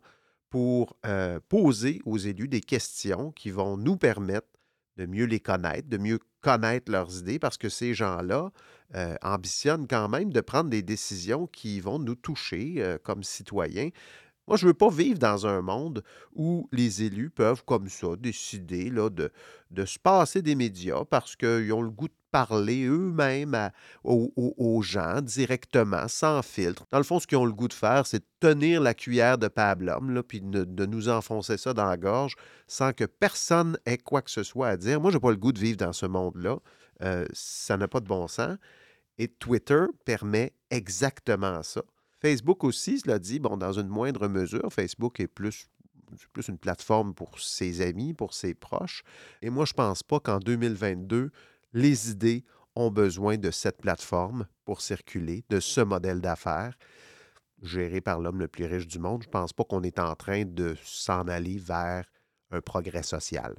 pour 0.50 0.96
euh, 1.06 1.40
poser 1.48 2.02
aux 2.04 2.18
élus 2.18 2.48
des 2.48 2.60
questions 2.60 3.30
qui 3.32 3.50
vont 3.50 3.76
nous 3.76 3.96
permettre 3.96 4.48
de 4.96 5.06
mieux 5.06 5.24
les 5.24 5.40
connaître, 5.40 5.88
de 5.88 5.96
mieux 5.96 6.18
connaître 6.40 6.90
leurs 6.90 7.18
idées, 7.18 7.38
parce 7.38 7.56
que 7.56 7.68
ces 7.68 7.94
gens-là 7.94 8.50
euh, 8.94 9.14
ambitionnent 9.22 9.86
quand 9.86 10.08
même 10.08 10.32
de 10.32 10.40
prendre 10.40 10.68
des 10.68 10.82
décisions 10.82 11.46
qui 11.46 11.80
vont 11.80 11.98
nous 11.98 12.16
toucher 12.16 12.74
euh, 12.78 12.98
comme 13.02 13.22
citoyens. 13.22 13.90
Moi, 14.50 14.56
je 14.56 14.66
ne 14.66 14.70
veux 14.70 14.74
pas 14.74 14.90
vivre 14.90 15.20
dans 15.20 15.46
un 15.46 15.62
monde 15.62 16.02
où 16.34 16.68
les 16.72 17.04
élus 17.04 17.30
peuvent, 17.30 17.62
comme 17.64 17.88
ça, 17.88 18.16
décider 18.18 18.90
là, 18.90 19.08
de, 19.08 19.30
de 19.70 19.84
se 19.84 19.96
passer 19.96 20.42
des 20.42 20.56
médias 20.56 21.04
parce 21.04 21.36
qu'ils 21.36 21.72
ont 21.72 21.82
le 21.82 21.90
goût 21.90 22.08
de 22.08 22.14
parler 22.32 22.84
eux-mêmes 22.84 23.70
aux, 24.02 24.82
gens 24.82 25.20
directement, 25.20 26.08
sans 26.08 26.42
filtre. 26.42 26.84
Dans 26.90 26.98
le 26.98 27.04
fond, 27.04 27.20
ce 27.20 27.28
qu'ils 27.28 27.38
ont 27.38 27.44
le 27.44 27.52
goût 27.52 27.68
de 27.68 27.72
faire, 27.72 28.08
c'est 28.08 28.18
de 28.18 28.24
tenir 28.40 28.80
la 28.80 28.92
cuillère 28.92 29.38
de 29.38 29.46
pablum, 29.46 30.20
puis 30.26 30.40
de, 30.40 30.86
nous 30.86 31.08
enfoncer 31.08 31.56
ça 31.56 31.72
dans 31.72 31.86
la 31.86 31.96
gorge 31.96 32.34
sans 32.66 32.92
que 32.92 33.04
personne 33.04 33.78
ait 33.86 33.98
quoi 33.98 34.20
que 34.20 34.32
ce 34.32 34.42
soit 34.42 34.66
à 34.66 34.76
dire. 34.76 35.00
Moi, 35.00 35.12
je 35.12 35.16
n'ai 35.16 35.20
pas 35.20 35.30
le 35.30 35.36
goût 35.36 35.52
de 35.52 35.60
vivre 35.60 35.76
dans 35.76 35.92
ce 35.92 36.06
monde-là. 36.06 36.58
Euh, 37.02 37.24
ça 37.32 37.76
n'a 37.76 37.86
pas 37.86 38.00
de 38.00 38.08
bon 38.08 38.26
sens. 38.26 38.56
Et 39.16 39.28
Twitter 39.28 39.84
permet 40.04 40.54
exactement 40.70 41.62
ça. 41.62 41.82
Facebook 42.20 42.64
aussi, 42.64 43.00
cela 43.00 43.18
dit, 43.18 43.38
bon, 43.40 43.56
dans 43.56 43.72
une 43.72 43.88
moindre 43.88 44.28
mesure, 44.28 44.72
Facebook 44.72 45.20
est 45.20 45.28
plus 45.28 45.68
plus 46.32 46.48
une 46.48 46.58
plateforme 46.58 47.14
pour 47.14 47.38
ses 47.38 47.82
amis, 47.82 48.14
pour 48.14 48.34
ses 48.34 48.52
proches. 48.52 49.04
Et 49.42 49.48
moi, 49.48 49.64
je 49.64 49.72
ne 49.74 49.76
pense 49.76 50.02
pas 50.02 50.18
qu'en 50.18 50.40
2022, 50.40 51.30
les 51.72 52.10
idées 52.10 52.44
ont 52.74 52.90
besoin 52.90 53.38
de 53.38 53.52
cette 53.52 53.80
plateforme 53.80 54.48
pour 54.64 54.80
circuler, 54.80 55.44
de 55.50 55.60
ce 55.60 55.80
modèle 55.80 56.20
d'affaires 56.20 56.74
géré 57.62 58.00
par 58.00 58.20
l'homme 58.20 58.40
le 58.40 58.48
plus 58.48 58.64
riche 58.64 58.86
du 58.86 58.98
monde. 58.98 59.22
Je 59.22 59.28
ne 59.28 59.32
pense 59.32 59.52
pas 59.52 59.64
qu'on 59.64 59.82
est 59.82 59.98
en 59.98 60.14
train 60.14 60.44
de 60.44 60.76
s'en 60.82 61.28
aller 61.28 61.58
vers 61.58 62.06
un 62.50 62.60
progrès 62.60 63.02
social. 63.02 63.54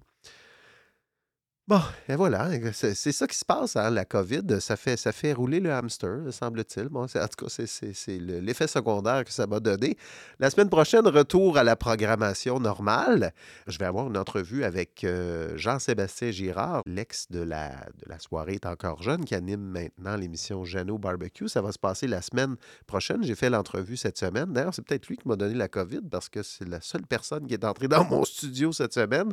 Bon, 1.72 1.80
et 2.10 2.18
voilà, 2.18 2.50
c'est 2.74 2.94
ça 3.14 3.26
qui 3.28 3.38
se 3.38 3.46
passe, 3.46 3.78
hein, 3.78 3.92
la 3.92 4.04
COVID, 4.04 4.60
ça 4.60 4.76
fait, 4.76 4.98
ça 4.98 5.14
fait 5.14 5.32
rouler 5.32 5.62
le 5.62 5.72
hamster, 5.72 6.18
semble-t-il. 6.30 6.90
Bon, 6.90 7.04
en 7.04 7.08
tout 7.08 7.46
cas, 7.46 7.46
c'est 7.48 8.18
l'effet 8.20 8.68
secondaire 8.68 9.24
que 9.24 9.32
ça 9.32 9.48
m'a 9.48 9.62
donné. 9.62 9.96
La 10.40 10.50
semaine 10.50 10.70
prochaine, 10.70 11.08
retour 11.08 11.58
à 11.58 11.64
la 11.64 11.78
programmation 11.78 12.60
normale. 12.60 13.32
Je 13.68 13.78
vais 13.78 13.86
avoir 13.86 14.08
une 14.08 14.18
entrevue 14.18 14.66
avec 14.66 15.06
euh, 15.06 15.56
Jean-Sébastien 15.56 16.32
Girard, 16.32 16.82
l'ex 16.86 17.28
de 17.30 17.40
la, 17.40 17.70
de 17.70 18.10
la 18.10 18.20
soirée 18.20 18.56
est 18.56 18.66
encore 18.66 19.02
jeune, 19.02 19.24
qui 19.24 19.34
anime 19.34 19.62
maintenant 19.62 20.18
l'émission 20.18 20.66
Jeannot 20.66 20.98
Barbecue. 20.98 21.48
Ça 21.48 21.62
va 21.62 21.72
se 21.72 21.80
passer 21.80 22.06
la 22.06 22.22
semaine 22.22 22.58
prochaine. 22.86 23.24
J'ai 23.24 23.36
fait 23.36 23.50
l'entrevue 23.50 23.96
cette 23.96 24.18
semaine. 24.18 24.52
D'ailleurs, 24.52 24.74
c'est 24.74 24.86
peut-être 24.86 25.08
lui 25.08 25.16
qui 25.16 25.26
m'a 25.26 25.38
donné 25.38 25.54
la 25.54 25.70
COVID 25.70 26.02
parce 26.12 26.28
que 26.28 26.44
c'est 26.44 26.68
la 26.68 26.82
seule 26.82 27.08
personne 27.08 27.48
qui 27.48 27.54
est 27.54 27.64
entrée 27.64 27.88
dans 27.88 28.04
mon 28.04 28.26
studio 28.26 28.74
cette 28.74 28.94
semaine. 28.94 29.32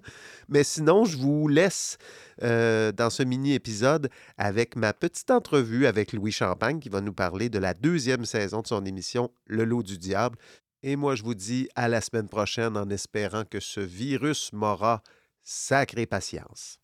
Mais 0.49 0.63
sinon, 0.63 1.05
je 1.05 1.17
vous 1.17 1.49
laisse 1.49 1.99
euh, 2.43 2.93
dans 2.93 3.11
ce 3.11 3.23
mini-épisode 3.23 4.11
avec 4.37 4.77
ma 4.77 4.93
petite 4.93 5.31
entrevue 5.31 5.87
avec 5.87 6.13
Louis 6.13 6.33
Champagne 6.33 6.81
qui 6.81 6.89
va 6.89 7.01
nous 7.01 7.13
parler 7.13 7.49
de 7.49 7.59
la 7.59 7.75
deuxième 7.75 8.25
saison 8.25 8.63
de 8.63 8.67
son 8.67 8.85
émission 8.85 9.31
Le 9.47 9.65
Lot 9.65 9.83
du 9.83 9.99
Diable. 9.99 10.39
Et 10.83 10.97
moi, 10.97 11.15
je 11.15 11.23
vous 11.23 11.35
dis 11.35 11.69
à 11.75 11.89
la 11.89 12.01
semaine 12.01 12.29
prochaine 12.29 12.77
en 12.77 12.89
espérant 12.91 13.45
que 13.45 13.61
ce 13.61 13.81
virus 13.81 14.53
m'aura 14.53 15.03
sacré 15.43 16.07
patience. 16.07 16.79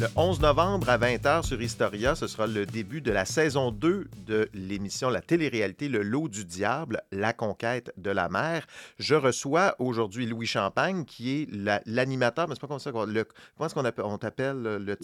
Le 0.00 0.06
11 0.16 0.40
novembre 0.40 0.88
à 0.88 0.96
20h 0.96 1.42
sur 1.42 1.60
Historia, 1.60 2.14
ce 2.14 2.26
sera 2.26 2.46
le 2.46 2.64
début 2.64 3.02
de 3.02 3.12
la 3.12 3.26
saison 3.26 3.70
2 3.70 4.08
de 4.26 4.48
l'émission 4.54 5.10
La 5.10 5.20
télé-réalité 5.20 5.90
Le 5.90 6.02
Lot 6.02 6.28
du 6.28 6.46
Diable, 6.46 7.02
la 7.12 7.34
conquête 7.34 7.92
de 7.98 8.10
la 8.10 8.30
mer. 8.30 8.66
Je 8.98 9.14
reçois 9.14 9.76
aujourd'hui 9.78 10.24
Louis 10.24 10.46
Champagne, 10.46 11.04
qui 11.04 11.42
est 11.42 11.48
l'animateur, 11.84 12.48
mais 12.48 12.54
c'est 12.54 12.62
pas 12.62 12.66
comme 12.66 12.78
ça. 12.78 12.90
Le, 12.92 13.24
comment 13.24 13.66
est-ce 13.66 13.74
qu'on 13.74 13.84
appelle, 13.84 14.06
on 14.06 14.16
t'appelle 14.16 14.62
le 14.62 14.96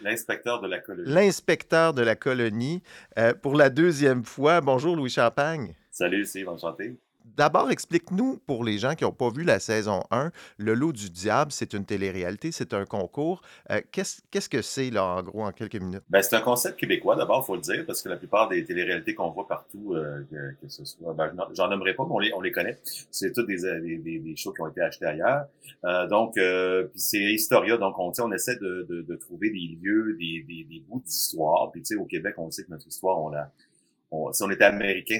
L'inspecteur 0.00 0.62
de 0.62 0.68
la 0.68 0.78
colonie. 0.78 1.12
L'inspecteur 1.12 1.92
de 1.92 2.00
la 2.00 2.16
colonie. 2.16 2.82
Euh, 3.18 3.34
pour 3.34 3.56
la 3.56 3.68
deuxième 3.68 4.24
fois, 4.24 4.62
bonjour 4.62 4.96
Louis 4.96 5.10
Champagne. 5.10 5.74
Salut, 5.90 6.24
c'est 6.24 6.46
enchanté. 6.46 6.96
D'abord, 7.36 7.70
explique-nous, 7.70 8.38
pour 8.46 8.64
les 8.64 8.78
gens 8.78 8.94
qui 8.94 9.04
n'ont 9.04 9.12
pas 9.12 9.30
vu 9.30 9.44
la 9.44 9.60
saison 9.60 10.02
1, 10.10 10.30
Le 10.58 10.74
Lot 10.74 10.92
du 10.92 11.10
Diable, 11.10 11.52
c'est 11.52 11.72
une 11.74 11.84
télé-réalité, 11.84 12.52
c'est 12.52 12.74
un 12.74 12.84
concours. 12.84 13.42
Euh, 13.70 13.80
qu'est-ce, 13.92 14.48
que 14.48 14.62
c'est, 14.62 14.90
là, 14.90 15.04
en 15.04 15.22
gros, 15.22 15.44
en 15.44 15.52
quelques 15.52 15.76
minutes? 15.76 16.02
Ben, 16.08 16.22
c'est 16.22 16.36
un 16.36 16.40
concept 16.40 16.78
québécois, 16.78 17.16
d'abord, 17.16 17.42
il 17.44 17.46
faut 17.46 17.56
le 17.56 17.62
dire, 17.62 17.84
parce 17.86 18.02
que 18.02 18.08
la 18.08 18.16
plupart 18.16 18.48
des 18.48 18.64
télé-réalités 18.64 19.14
qu'on 19.14 19.30
voit 19.30 19.46
partout, 19.46 19.94
euh, 19.94 20.22
que, 20.60 20.68
ce 20.68 20.84
soit, 20.84 21.14
ben, 21.14 21.32
j'en 21.54 21.68
nommerai 21.68 21.94
pas, 21.94 22.04
mais 22.04 22.14
on 22.14 22.18
les, 22.18 22.32
on 22.34 22.40
les 22.40 22.52
connaît. 22.52 22.78
C'est 23.10 23.32
toutes 23.32 23.46
des, 23.46 23.64
euh, 23.64 23.80
des, 23.80 24.34
shows 24.36 24.52
qui 24.52 24.62
ont 24.62 24.68
été 24.68 24.80
achetés 24.80 25.06
ailleurs. 25.06 25.46
donc, 26.08 26.34
puis 26.34 27.00
c'est 27.00 27.18
Historia, 27.18 27.76
donc 27.76 27.98
on, 27.98 28.12
on 28.20 28.32
essaie 28.32 28.56
de 28.56 29.16
trouver 29.20 29.50
des 29.50 29.78
lieux, 29.82 30.16
des, 30.18 30.44
des, 30.46 30.64
des 30.64 30.80
bouts 30.88 31.02
d'histoire. 31.04 31.70
Puis, 31.70 31.82
tu 31.82 31.94
sais, 31.94 32.00
au 32.00 32.04
Québec, 32.04 32.34
on 32.38 32.50
sait 32.50 32.64
que 32.64 32.70
notre 32.70 32.86
histoire, 32.86 33.18
on 33.18 33.28
l'a 33.28 33.50
si 34.32 34.42
on 34.42 34.50
était 34.50 34.64
américain, 34.64 35.18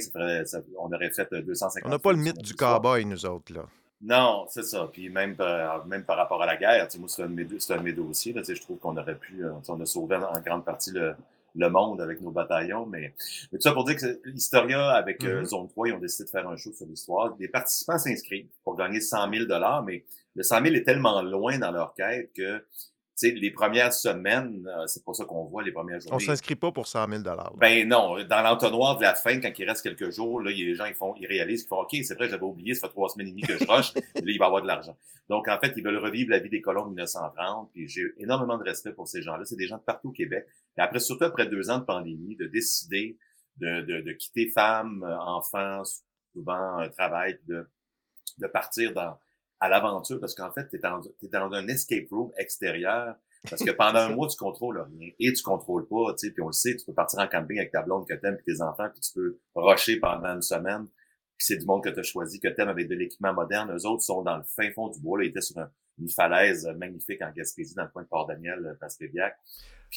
on 0.79 0.93
aurait 0.93 1.11
fait 1.11 1.33
250. 1.33 1.87
On 1.87 1.91
n'a 1.91 1.99
pas 1.99 2.13
le 2.13 2.19
mythe 2.19 2.43
du 2.43 2.55
cowboy, 2.55 3.05
nous 3.05 3.25
autres, 3.27 3.53
là. 3.53 3.67
Non, 4.03 4.47
c'est 4.49 4.63
ça. 4.63 4.89
Puis 4.91 5.11
même, 5.11 5.37
même 5.87 6.05
par 6.05 6.17
rapport 6.17 6.43
à 6.43 6.47
la 6.47 6.57
guerre, 6.57 6.89
moi, 6.99 7.09
c'est 7.09 7.23
un, 7.23 7.29
de 7.29 7.83
mes 7.83 7.93
dossiers. 7.93 8.33
Là, 8.33 8.43
je 8.47 8.61
trouve 8.61 8.79
qu'on 8.79 8.97
aurait 8.97 9.17
pu, 9.17 9.45
euh, 9.45 9.53
on 9.69 9.81
a 9.81 9.87
sauvé 9.87 10.17
en 10.17 10.41
grande 10.41 10.65
partie 10.65 10.91
le, 10.91 11.15
le 11.55 11.69
monde 11.69 12.01
avec 12.01 12.21
nos 12.23 12.31
bataillons. 12.31 12.87
Mais, 12.87 13.13
mais 13.53 13.59
tout 13.59 13.63
ça 13.63 13.73
pour 13.73 13.85
dire 13.85 13.97
que 13.97 14.21
l'Historia, 14.25 14.91
avec 14.91 15.23
euh, 15.25 15.43
mm-hmm. 15.43 15.47
Zone 15.47 15.69
3, 15.69 15.89
ils 15.89 15.93
ont 15.95 15.99
décidé 15.99 16.25
de 16.25 16.31
faire 16.31 16.49
un 16.49 16.57
show 16.57 16.73
sur 16.73 16.87
l'histoire. 16.87 17.35
Les 17.39 17.49
participants 17.49 17.99
s'inscrivent 17.99 18.49
pour 18.65 18.77
gagner 18.77 19.01
100 19.01 19.31
000 19.33 19.45
mais 19.85 20.05
le 20.35 20.43
100 20.43 20.63
000 20.63 20.75
est 20.77 20.85
tellement 20.85 21.21
loin 21.21 21.59
dans 21.59 21.71
leur 21.71 21.93
quête 21.95 22.31
que 22.35 22.65
les 23.23 23.50
premières 23.50 23.93
semaines, 23.93 24.67
euh, 24.67 24.87
c'est 24.87 25.05
pas 25.05 25.12
ça 25.12 25.25
qu'on 25.25 25.45
voit 25.45 25.62
les 25.62 25.73
premières 25.73 26.00
journées. 26.00 26.17
On 26.17 26.19
s'inscrit 26.19 26.57
pas 26.57 26.73
pour 26.73 26.87
100 26.87 27.09
000 27.09 27.23
Ben 27.57 27.89
non, 27.89 28.23
dans 28.25 28.43
l'entonnoir 28.43 28.97
de 28.97 29.03
la 29.03 29.15
fin, 29.15 29.41
quand 29.41 29.50
il 29.59 29.69
reste 29.69 29.83
quelques 29.83 30.11
jours, 30.11 30.41
là, 30.41 30.50
les 30.50 30.75
gens 30.75 30.87
ils 30.87 30.95
font, 30.95 31.15
ils 31.19 31.27
réalisent 31.27 31.62
qu'ils 31.62 31.69
font 31.69 31.83
OK, 31.83 31.97
c'est 32.03 32.15
vrai, 32.15 32.29
j'avais 32.29 32.43
oublié, 32.43 32.75
ça 32.75 32.87
fait 32.89 32.93
trois 32.93 33.09
semaines 33.09 33.29
et 33.29 33.31
demie 33.31 33.43
que 33.43 33.59
je 33.59 33.65
rush, 33.65 33.95
là, 33.95 34.03
il 34.15 34.39
va 34.39 34.47
avoir 34.47 34.62
de 34.62 34.67
l'argent. 34.67 34.97
Donc 35.29 35.49
en 35.49 35.59
fait, 35.59 35.73
ils 35.77 35.85
veulent 35.85 35.99
revivre 35.99 36.31
la 36.31 36.39
vie 36.39 36.50
des 36.50 36.61
colons 36.61 36.85
de 36.85 36.91
1930, 36.91 37.71
puis 37.73 37.89
j'ai 37.89 38.12
énormément 38.19 38.59
de 38.59 38.65
respect 38.65 38.93
pour 38.93 39.09
ces 39.09 39.23
gens-là. 39.23 39.45
C'est 39.45 39.57
des 39.57 39.67
gens 39.67 39.79
de 39.79 39.83
partout 39.83 40.09
au 40.09 40.12
Québec. 40.12 40.47
Et 40.77 40.81
après, 40.81 41.00
surtout 41.00 41.25
après 41.25 41.47
deux 41.47 41.71
ans 41.71 41.79
de 41.79 41.85
pandémie, 41.85 42.37
de 42.37 42.47
décider 42.47 43.19
de, 43.59 43.83
de, 43.83 44.00
de 44.00 44.12
quitter 44.12 44.49
femmes, 44.49 45.05
enfants, 45.21 45.83
souvent 46.33 46.79
un 46.79 46.89
travail, 46.89 47.39
de, 47.47 47.69
de 48.39 48.47
partir 48.47 48.93
dans 48.93 49.19
à 49.61 49.69
l'aventure 49.69 50.19
parce 50.19 50.35
qu'en 50.35 50.50
fait, 50.50 50.69
tu 50.69 50.76
es, 50.76 50.79
dans, 50.79 51.00
dans 51.00 51.52
un 51.52 51.69
escape 51.69 52.09
room 52.11 52.33
extérieur 52.38 53.14
parce 53.49 53.62
que 53.62 53.71
pendant 53.71 54.00
un 54.00 54.14
mois, 54.14 54.29
tu 54.29 54.37
contrôles 54.37 54.81
rien 54.81 55.11
et 55.19 55.33
tu 55.33 55.43
contrôles 55.43 55.88
pas, 55.88 56.12
tu 56.19 56.26
sais, 56.26 56.33
puis 56.33 56.43
on 56.43 56.49
le 56.49 56.52
sait, 56.52 56.76
tu 56.76 56.85
peux 56.85 56.93
partir 56.93 57.21
en 57.21 57.26
camping 57.26 57.59
avec 57.59 57.73
ta 57.73 57.83
blonde 57.83 58.07
que 58.07 58.14
t'aimes 58.14 58.37
et 58.38 58.43
tes 58.43 58.61
enfants, 58.61 58.88
puis 58.93 59.00
tu 59.00 59.12
peux 59.14 59.38
rusher 59.55 59.99
pendant 59.99 60.35
une 60.35 60.43
semaine. 60.43 60.87
c'est 61.38 61.57
du 61.57 61.64
monde 61.64 61.83
que 61.83 61.88
tu 61.88 62.00
as 62.00 62.02
choisi, 62.02 62.38
que 62.38 62.49
t'aimes 62.49 62.69
avec 62.69 62.88
de 62.88 62.95
l'équipement 62.95 63.33
moderne. 63.33 63.75
Eux 63.75 63.87
autres 63.87 64.02
sont 64.02 64.23
dans 64.23 64.37
le 64.37 64.43
fin 64.43 64.71
fond 64.73 64.88
du 64.88 65.00
bois. 65.00 65.19
Là, 65.19 65.25
ils 65.25 65.29
étaient 65.29 65.40
sur 65.40 65.57
une 66.00 66.09
falaise 66.09 66.66
magnifique 66.76 67.23
en 67.23 67.30
Gaspésie, 67.30 67.75
dans 67.75 67.85
le 67.85 67.90
coin 67.90 68.02
de 68.02 68.09
Port-Daniel, 68.09 68.66
euh, 68.66 68.75
Pastébiac 68.80 69.37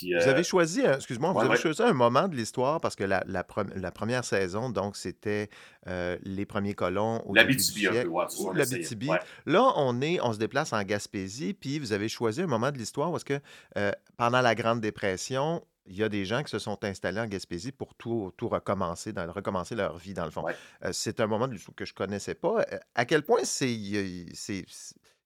vous 0.01 0.27
avez 0.27 0.39
euh, 0.39 0.43
choisi, 0.43 0.81
excuse-moi, 0.81 1.33
vous 1.33 1.39
avez 1.39 1.57
choisi 1.57 1.81
un 1.81 1.93
moment 1.93 2.27
de 2.27 2.35
l'histoire 2.35 2.81
parce 2.81 2.95
que 2.95 3.03
la, 3.03 3.23
la, 3.27 3.43
première 3.91 4.25
saison, 4.25 4.69
donc, 4.69 4.95
c'était 4.95 5.49
euh, 5.87 6.17
les 6.23 6.45
premiers 6.45 6.73
colons 6.73 7.21
au 7.25 7.33
L'Abitibi, 7.33 7.87
L'Abitibi. 8.53 9.09
Là, 9.45 9.71
on 9.75 10.01
est, 10.01 10.19
on 10.21 10.33
se 10.33 10.39
déplace 10.39 10.73
en 10.73 10.81
Gaspésie, 10.83 11.53
puis 11.53 11.79
vous 11.79 11.93
avez 11.93 12.09
choisi 12.09 12.41
un 12.41 12.47
moment 12.47 12.71
de 12.71 12.77
l'histoire 12.77 13.11
parce 13.11 13.23
que 13.23 13.39
euh, 13.77 13.91
pendant 14.17 14.41
la 14.41 14.55
Grande 14.55 14.81
Dépression, 14.81 15.63
il 15.85 15.97
y 15.97 16.03
a 16.03 16.09
des 16.09 16.25
gens 16.25 16.43
qui 16.43 16.49
se 16.49 16.59
sont 16.59 16.83
installés 16.85 17.19
en 17.19 17.27
Gaspésie 17.27 17.73
pour 17.73 17.93
tout, 17.93 18.31
tout 18.37 18.47
recommencer, 18.47 19.11
dans, 19.11 19.29
recommencer 19.31 19.75
leur 19.75 19.97
vie, 19.97 20.13
dans 20.13 20.25
le 20.25 20.31
fond. 20.31 20.45
c'est 20.91 21.19
un 21.19 21.27
moment 21.27 21.47
de 21.47 21.53
l'histoire 21.53 21.75
que 21.75 21.85
je 21.85 21.93
connaissais 21.93 22.35
pas. 22.35 22.65
À 22.95 23.05
quel 23.05 23.23
point 23.23 23.41
c'est 23.43 23.75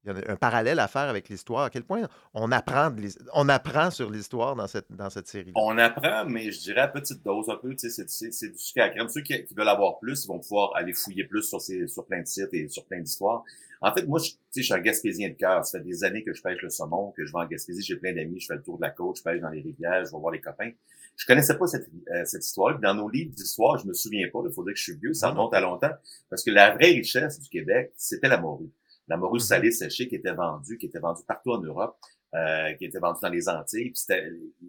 il 0.04 0.12
y 0.12 0.16
a 0.16 0.32
un 0.32 0.36
parallèle 0.36 0.80
à 0.80 0.88
faire 0.88 1.10
avec 1.10 1.30
l'histoire. 1.30 1.63
À 1.66 1.70
quel 1.70 1.84
point 1.84 2.08
on 2.34 2.51
apprend, 2.51 2.94
on 3.34 3.50
apprend 3.50 3.92
sur 3.92 4.10
l'histoire 4.10 4.56
dans 4.56 4.68
cette, 4.68 4.92
dans 4.92 5.10
cette 5.10 5.27
série. 5.27 5.51
On 5.56 5.77
apprend, 5.77 6.25
mais 6.25 6.51
je 6.51 6.60
dirais 6.60 6.82
à 6.82 6.88
petite 6.88 7.24
dose 7.24 7.50
un 7.50 7.56
peu. 7.56 7.75
C'est 7.77 8.06
du 8.06 8.58
sucre 8.58 8.82
à 8.82 8.89
crème. 8.89 9.10
Ceux 9.10 9.22
qui, 9.22 9.34
veulent 9.56 9.68
avoir 9.68 10.00
plus, 10.00 10.24
ils 10.24 10.27
vont 10.27 10.39
pouvoir 10.39 10.75
aller 10.75 10.94
fouiller 10.94 11.25
plus 11.25 11.44
sur, 11.44 11.60
ces, 11.62 11.88
sur 11.88 12.06
plein 12.06 12.22
de 12.22 12.27
sites 12.27 12.54
et 12.54 12.68
sur 12.70 12.86
plein 12.86 13.00
d'histoires. 13.00 13.44
En 13.82 13.94
fait, 13.94 14.08
moi, 14.08 14.20
je, 14.20 14.32
je 14.56 14.62
suis 14.62 14.74
un 14.74 14.80
Gaspésien 14.80 15.30
de 15.30 15.36
cœur. 15.36 15.66
Ça 15.66 15.80
fait 15.80 15.86
des 15.86 16.04
années 16.04 16.24
que 16.24 16.34
je 16.34 16.42
pêche 16.42 16.62
le 16.62 16.70
saumon, 16.70 17.12
que 17.16 17.25
je 17.25 17.32
vais 17.32 17.39
en 17.39 17.46
Gaspésie. 17.46 17.84
J'ai 17.84 17.96
plein 17.96 18.13
d'amis. 18.13 18.39
Je 18.39 18.48
fais 18.48 18.56
le 18.56 18.63
tour 18.63 18.77
de 18.77 18.84
la 18.84 18.89
côte, 18.89 19.18
je 19.18 19.24
pêche 19.24 19.42
dans 19.42 19.50
les 19.50 19.62
rivières, 19.62 20.06
je 20.06 20.12
vais 20.12 20.20
voir 20.20 20.32
les 20.32 20.42
copains. 20.42 20.72
Je 21.16 21.25
connaissais 21.25 21.58
pas 21.58 21.68
cette, 21.68 21.89
euh, 22.12 22.24
cette 22.25 22.46
histoire. 22.46 22.80
Dans 22.80 22.94
nos 22.94 23.10
livres 23.10 23.32
d'histoire, 23.32 23.77
je 23.80 23.88
me 23.88 23.94
souviens 23.94 24.27
pas. 24.32 24.39
Il 24.46 24.54
faudrait 24.54 24.74
que 24.74 24.80
je 24.80 24.84
suis 24.84 24.96
vieux. 24.96 25.13
Ça 25.13 25.30
remonte 25.30 25.54
à 25.54 25.60
longtemps. 25.60 25.92
Parce 26.30 26.44
que 26.44 26.51
la 26.51 26.75
vraie 26.75 26.92
richesse 26.92 27.39
du 27.39 27.50
Québec, 27.50 27.92
c'était 27.98 28.30
la 28.30 28.39
morue 28.39 28.70
la 29.08 29.18
morue 29.18 29.40
mhm. 29.40 29.46
salée 29.46 29.72
séchée 29.72 30.08
qui 30.08 30.16
était 30.16 30.34
vendue, 30.34 30.78
qui 30.78 30.88
était 30.88 31.00
vendue 31.00 31.24
partout 31.28 31.52
en 31.52 31.62
Europe, 31.62 31.98
euh, 32.36 32.74
qui 32.74 32.86
était 32.86 33.00
vendue 33.00 33.20
dans 33.22 33.30
les 33.30 33.48
Antilles. 33.50 33.92
Puis 33.92 34.16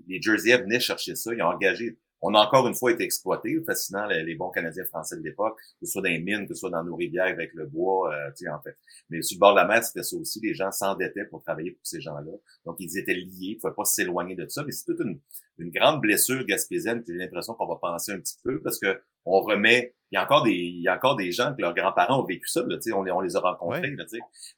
les 0.07 0.23
Jerseyais 0.23 0.59
venaient 0.59 0.81
chercher 0.81 1.15
ça. 1.15 1.35
Ils 1.35 1.43
ont 1.43 1.47
engagé. 1.47 1.99
On 2.21 2.35
a 2.35 2.41
encore 2.41 2.67
une 2.67 2.75
fois 2.75 2.91
été 2.91 3.05
exploités, 3.05 3.61
fascinant 3.65 4.07
les, 4.07 4.35
bons 4.35 4.51
Canadiens 4.51 4.85
français 4.85 5.17
de 5.17 5.23
l'époque, 5.23 5.57
que 5.81 5.87
ce 5.87 5.93
soit 5.93 6.03
dans 6.03 6.09
les 6.09 6.19
mines, 6.19 6.49
que 6.49 6.55
ce 6.55 6.61
soit 6.61 6.71
dans 6.71 6.83
nos 6.83 6.97
rivières 6.97 7.27
avec 7.27 7.55
le 7.55 7.67
bois, 7.67 8.13
euh, 8.13 8.31
tu 8.37 8.45
sais, 8.45 8.51
en 8.51 8.61
fait. 8.61 8.77
Mais 9.09 9.23
sur 9.23 9.37
le 9.37 9.41
bord 9.41 9.53
de 9.53 9.61
la 9.61 9.67
mer, 9.67 9.85
c'était 9.85 10.03
ça 10.03 10.17
aussi. 10.17 10.41
Les 10.41 10.53
gens 10.53 10.73
s'endettaient 10.73 11.27
pour 11.27 11.43
travailler 11.43 11.73
pour 11.73 11.87
ces 11.87 12.01
gens-là. 12.01 12.33
Donc, 12.65 12.77
ils 12.81 12.99
étaient 12.99 13.15
liés. 13.15 13.29
Il 13.41 13.55
ne 13.57 13.61
fallait 13.61 13.75
pas 13.75 13.85
s'éloigner 13.85 14.35
de 14.35 14.49
ça. 14.49 14.65
Mais 14.65 14.73
c'est 14.73 14.85
toute 14.85 15.01
une, 15.01 15.21
une 15.59 15.71
grande 15.71 16.01
blessure 16.01 16.45
gaspésienne 16.45 17.05
que 17.05 17.13
j'ai 17.13 17.19
l'impression 17.19 17.55
qu'on 17.55 17.67
va 17.67 17.77
penser 17.77 18.13
un 18.13 18.19
petit 18.19 18.37
peu 18.43 18.61
parce 18.63 18.81
que 18.81 19.01
on 19.29 19.41
remet 19.41 19.95
il 20.11 20.15
y 20.15 20.19
a 20.19 20.25
encore 20.25 20.43
des 20.43 20.53
il 20.53 20.83
y 20.83 20.89
a 20.89 20.97
encore 20.97 21.17
des 21.17 21.33
gens 21.33 21.55
que 21.55 21.61
leurs 21.61 21.75
grands-parents 21.75 22.23
ont 22.23 22.27
vécu 22.27 22.49
ça 22.49 22.63
là, 22.67 22.79
on 22.95 23.03
les 23.03 23.13
on 23.13 23.21
les 23.21 23.37
a 23.37 23.41
rencontrés 23.41 23.91
là, 23.91 24.05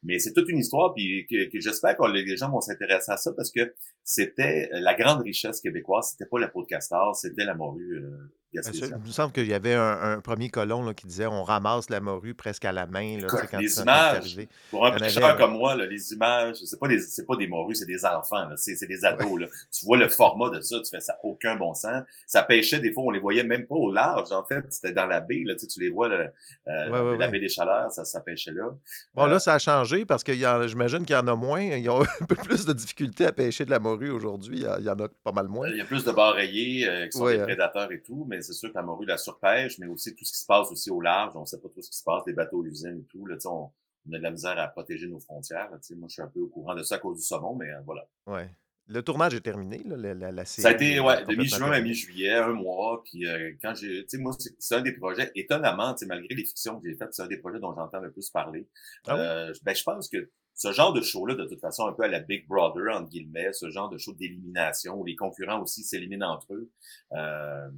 mais 0.03 0.19
c'est 0.19 0.33
toute 0.33 0.49
une 0.49 0.59
histoire 0.59 0.95
puis 0.95 1.27
que, 1.29 1.61
j'espère 1.61 1.97
que 1.97 2.07
les 2.11 2.37
gens 2.37 2.51
vont 2.51 2.61
s'intéresser 2.61 3.11
à 3.13 3.17
ça 3.17 3.33
parce 3.37 3.51
que 3.51 3.75
c'était 4.05 4.69
la 4.73 4.95
grande 4.95 5.23
richesse 5.23 5.61
québécoise 5.61 6.11
c'était 6.13 6.29
pas 6.29 6.39
la 6.39 6.49
peau 6.49 6.63
de 6.63 6.69
castor 6.69 7.17
c'était 7.17 7.45
la 7.45 7.55
morue 7.55 7.97
euh, 7.97 8.33
Il 8.53 8.61
me 8.61 9.11
semble 9.11 9.33
qu'il 9.33 9.47
y 9.47 9.55
avait 9.55 9.75
un, 9.75 10.21
premier 10.21 10.51
colon 10.51 10.93
qui 10.93 11.07
disait 11.07 11.27
on 11.27 11.45
ramasse 11.45 11.89
la 11.89 12.01
morue 12.01 12.35
presque 12.35 12.65
à 12.65 12.73
la 12.73 12.87
main 12.87 13.19
là, 13.19 13.29
quand 13.29 13.59
les 13.59 13.81
images, 13.81 14.39
pour 14.71 14.87
un 14.87 14.93
pêcheur 14.93 15.37
comme 15.37 15.53
moi, 15.53 15.77
les 15.77 16.13
images, 16.13 16.57
c'est 16.65 16.79
pas 16.79 16.89
des 16.89 16.99
pas 17.27 17.37
des 17.37 17.47
morues, 17.47 17.75
c'est 17.75 17.87
des 17.87 18.05
enfants, 18.05 18.49
c'est 18.57 18.87
des 18.87 19.05
ados. 19.05 19.41
Là. 19.41 19.47
Tu 19.73 19.85
vois 19.85 19.97
le 19.97 20.09
format 20.09 20.51
de 20.51 20.61
ça, 20.61 20.79
tu 20.81 20.91
fais 20.91 21.01
ça 21.01 21.17
aucun 21.23 21.57
bon 21.57 21.75
sens. 21.75 22.03
Ça 22.27 22.43
pêchait 22.43 22.81
des 22.81 22.93
fois, 22.93 23.05
on 23.05 23.11
les 23.11 23.21
voyait 23.21 23.45
même 23.45 23.67
pas 23.67 23.77
au 23.77 23.93
large. 23.93 24.33
En 24.33 24.45
fait, 24.45 24.65
c'était 24.71 24.93
dans 24.93 25.07
la 25.07 25.21
baie, 25.21 25.43
là, 25.45 25.55
tu, 25.55 25.67
les 25.81 25.91
vois, 25.91 26.11
euh, 26.11 27.17
la 27.17 27.29
baie 27.29 27.41
des 27.41 27.49
Chaleurs, 27.49 27.91
ça, 27.93 28.05
ça 28.05 28.21
pêchait 28.21 28.53
là. 28.53 28.71
Bon, 29.15 29.27
là, 29.27 29.37
euh, 29.37 29.39
ça 29.39 29.55
a 29.55 29.59
changé 29.59 30.05
parce 30.05 30.25
que 30.25 30.33
j'imagine 30.33 31.05
qu'il 31.05 31.15
y 31.15 31.19
en 31.19 31.29
a 31.29 31.37
moins. 31.37 31.61
Ils 31.61 31.89
ont 31.89 32.03
un 32.03 32.27
peu 32.27 32.35
plus 32.35 32.67
de 32.67 32.73
difficultés 32.73 33.27
à 33.27 33.33
pêcher 33.33 33.65
de 33.65 33.71
la 33.71 33.79
morue 33.79 34.11
aujourd'hui. 34.11 34.65
Il 34.79 34.85
y 34.85 34.91
en 34.91 34.99
a 34.99 35.09
pas 35.23 35.33
mal 35.33 35.49
moins. 35.49 35.69
Il 35.69 35.77
y 35.77 35.81
a 35.81 35.85
plus 35.85 36.05
de 36.05 36.11
barres 36.11 36.35
rayées 36.35 36.89
euh, 36.89 37.07
qui 37.07 37.19
sont 37.19 37.27
des 37.27 37.39
hein. 37.39 37.45
prédateurs 37.45 37.91
et 37.93 38.01
tout, 38.01 38.27
mais 38.29 38.40
c'est 38.43 38.53
sûr 38.53 38.71
que 38.71 38.77
la 38.77 38.83
morue, 38.83 39.07
la 39.07 39.19
surpêche, 39.19 39.79
mais 39.79 39.87
aussi 39.87 40.15
tout 40.15 40.25
ce 40.25 40.33
qui 40.33 40.39
se 40.39 40.47
passe 40.47 40.71
aussi 40.71 40.91
au 40.91 41.01
large. 41.01 41.37
On 41.37 41.41
ne 41.41 41.47
sait 41.47 41.61
pas 41.61 41.69
trop 41.69 41.83
ce 41.83 41.91
qui 41.91 41.99
se 41.99 42.05
passe, 42.05 42.23
les 42.27 42.33
bateaux 42.33 42.65
usines 42.65 43.01
et 43.01 43.05
tout. 43.05 43.27
Là, 43.27 43.37
on, 43.47 43.71
on 44.09 44.13
a 44.13 44.19
de 44.19 44.23
la 44.23 44.31
misère 44.31 44.59
à 44.59 44.69
protéger 44.69 45.07
nos 45.07 45.21
frontières. 45.21 45.69
moi, 45.71 45.79
je 46.09 46.13
suis 46.13 46.23
un 46.23 46.29
peu 46.29 46.41
au 46.41 46.49
courant 46.49 46.75
de 46.75 46.83
ça 46.83 46.97
à 46.97 46.99
cause 46.99 47.19
du 47.19 47.25
saumon, 47.25 47.55
mais 47.57 47.71
euh, 47.71 47.81
voilà. 47.85 48.07
Ouais. 48.27 48.51
Le 48.87 49.03
tournage 49.03 49.35
est 49.35 49.41
terminé, 49.41 49.83
là, 49.85 50.15
la, 50.15 50.33
la, 50.33 50.45
série. 50.45 50.63
Ça 50.63 50.69
a 50.71 50.73
été, 50.73 50.99
ouais, 50.99 51.25
de 51.25 51.37
mi-juin 51.37 51.71
à 51.71 51.81
mi-juillet, 51.81 52.35
un 52.35 52.55
mois. 52.55 53.03
Puis 53.05 53.25
euh, 53.25 53.53
quand 53.63 53.73
j'ai, 53.73 54.03
tu 54.03 54.09
sais, 54.09 54.19
moi, 54.19 54.35
c'est 54.59 54.75
un 54.75 54.81
des 54.81 54.93
projets, 54.93 55.31
étonnamment, 55.37 55.95
malgré 56.09 56.35
les 56.35 56.45
fictions 56.45 56.81
que 56.81 56.89
j'ai 56.89 56.97
faites, 56.97 57.15
c'est 57.15 57.23
un 57.23 57.29
des 57.29 57.37
projets 57.37 57.61
dont 57.61 57.73
j'entends 57.73 58.01
le 58.01 58.11
plus 58.11 58.31
parler. 58.31 58.67
Ah 59.07 59.17
euh, 59.17 59.55
ben, 59.63 59.77
je 59.77 59.83
pense 59.85 60.09
que 60.09 60.29
ce 60.61 60.73
genre 60.73 60.93
de 60.93 61.01
show-là, 61.01 61.37
de 61.37 61.47
toute 61.47 61.59
façon, 61.59 61.87
un 61.87 61.93
peu 61.95 62.03
à 62.03 62.09
la 62.09 62.21
Big 62.21 62.47
Brother, 62.47 62.95
entre 62.95 63.09
guillemets, 63.09 63.51
ce 63.55 63.71
genre 63.71 63.89
de 63.89 63.97
show 63.97 64.13
d'élimination 64.13 64.95
où 65.01 65.07
les 65.07 65.17
concurrents 65.17 65.63
aussi 65.63 65.83
s'éliminent 65.83 66.35
entre 66.35 66.53
eux. 66.53 66.69
Euh, 67.13 67.71